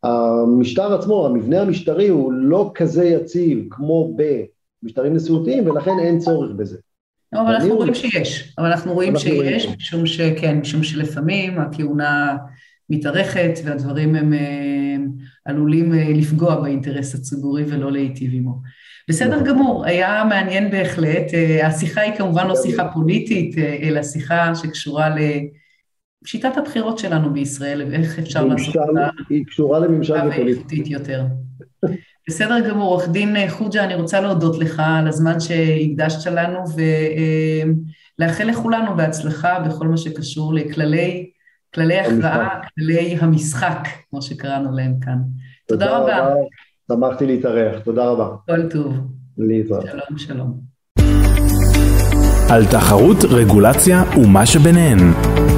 שהמשטר 0.00 0.94
עצמו, 0.94 1.26
המבנה 1.26 1.60
המשטרי 1.60 2.08
הוא 2.08 2.32
לא 2.32 2.70
כזה 2.74 3.04
יציב 3.04 3.66
כמו 3.70 4.14
ב... 4.16 4.42
משטרים 4.82 5.14
נשיאותיים, 5.14 5.70
ולכן 5.70 5.98
אין 5.98 6.18
צורך 6.18 6.50
בזה. 6.56 6.78
אבל 7.34 7.54
אנחנו 7.54 7.76
רואים 7.76 7.94
שיש, 7.94 8.54
אבל 8.58 8.66
אנחנו 8.66 8.92
רואים 8.94 9.16
שיש, 9.16 9.66
משום 9.66 10.06
שכן, 10.06 10.58
משום 10.58 10.82
שלפעמים 10.82 11.58
הכהונה 11.58 12.36
מתארכת 12.90 13.52
והדברים 13.64 14.14
הם 14.14 14.32
אה, 14.32 14.91
עלולים 15.44 15.94
אה, 15.94 16.08
לפגוע 16.14 16.60
באינטרס 16.60 17.14
הציבורי 17.14 17.64
ולא 17.66 17.92
להיטיב 17.92 18.30
עמו. 18.34 18.60
בסדר 19.08 19.40
נכון. 19.40 19.48
גמור, 19.48 19.84
היה 19.84 20.24
מעניין 20.28 20.70
בהחלט. 20.70 21.34
אה, 21.34 21.66
השיחה 21.66 22.00
היא 22.00 22.12
כמובן 22.18 22.46
לא 22.46 22.54
שיחה 22.56 22.88
פוליטית, 22.88 23.58
אלא 23.58 24.02
שיחה 24.02 24.54
שקשורה 24.54 25.08
לשיטת 26.24 26.56
הבחירות 26.56 26.98
שלנו 26.98 27.32
בישראל, 27.32 27.82
ואיך 27.90 28.18
אפשר 28.18 28.44
לעשות 28.44 28.76
אותה... 28.76 29.08
היא 29.30 29.44
קשורה 29.46 29.78
לממשל 29.78 30.14
ופוליטית. 30.30 30.86
יותר. 30.90 31.24
בסדר 32.28 32.68
גמור, 32.68 32.88
עורך 32.88 33.08
דין 33.08 33.36
חוג'ה, 33.48 33.84
אני 33.84 33.94
רוצה 33.94 34.20
להודות 34.20 34.58
לך 34.58 34.82
על 34.84 35.08
הזמן 35.08 35.40
שהקדשת 35.40 36.30
לנו 36.30 36.58
ולאחל 38.18 38.44
לכולנו 38.44 38.96
בהצלחה 38.96 39.60
בכל 39.60 39.88
מה 39.88 39.96
שקשור 39.96 40.54
לכללי 40.54 41.31
כללי 41.74 42.00
הכרעה, 42.00 42.60
כללי 42.74 43.16
המשחק, 43.20 43.88
כמו 44.10 44.22
שקראנו 44.22 44.76
להם 44.76 44.94
כאן. 45.00 45.18
תודה, 45.68 45.86
תודה 45.86 45.98
רבה. 45.98 46.18
רבה. 46.18 46.34
שמחתי 46.92 47.26
להתארח, 47.26 47.78
תודה 47.84 48.04
רבה. 48.04 48.28
כל 48.46 48.68
טוב. 48.68 48.96
להתראות. 49.38 49.84
שלום, 49.86 50.18
שלום. 50.18 50.60
על 52.50 52.66
תחרות, 52.66 53.16
רגולציה 53.24 54.02
ומה 54.16 54.46
שביניהן. 54.46 54.98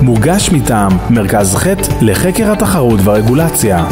מוגש 0.03 0.50
מטעם 0.53 0.92
מרכז 1.11 1.57
ח' 1.57 1.66
לחקר 2.03 2.53
התחרות 2.53 3.00
והרגולציה. 3.05 3.85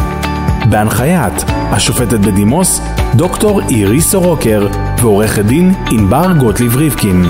בהנחיית 0.71 1.43
השופטת 1.49 2.19
בדימוס 2.19 2.81
דוקטור 3.17 3.61
אירי 3.71 4.01
סורוקר 4.01 4.67
ועורכת 5.03 5.45
דין 5.45 5.73
ענבר 5.91 6.27
גוטליב 6.39 6.77
ריבקין. 6.77 7.23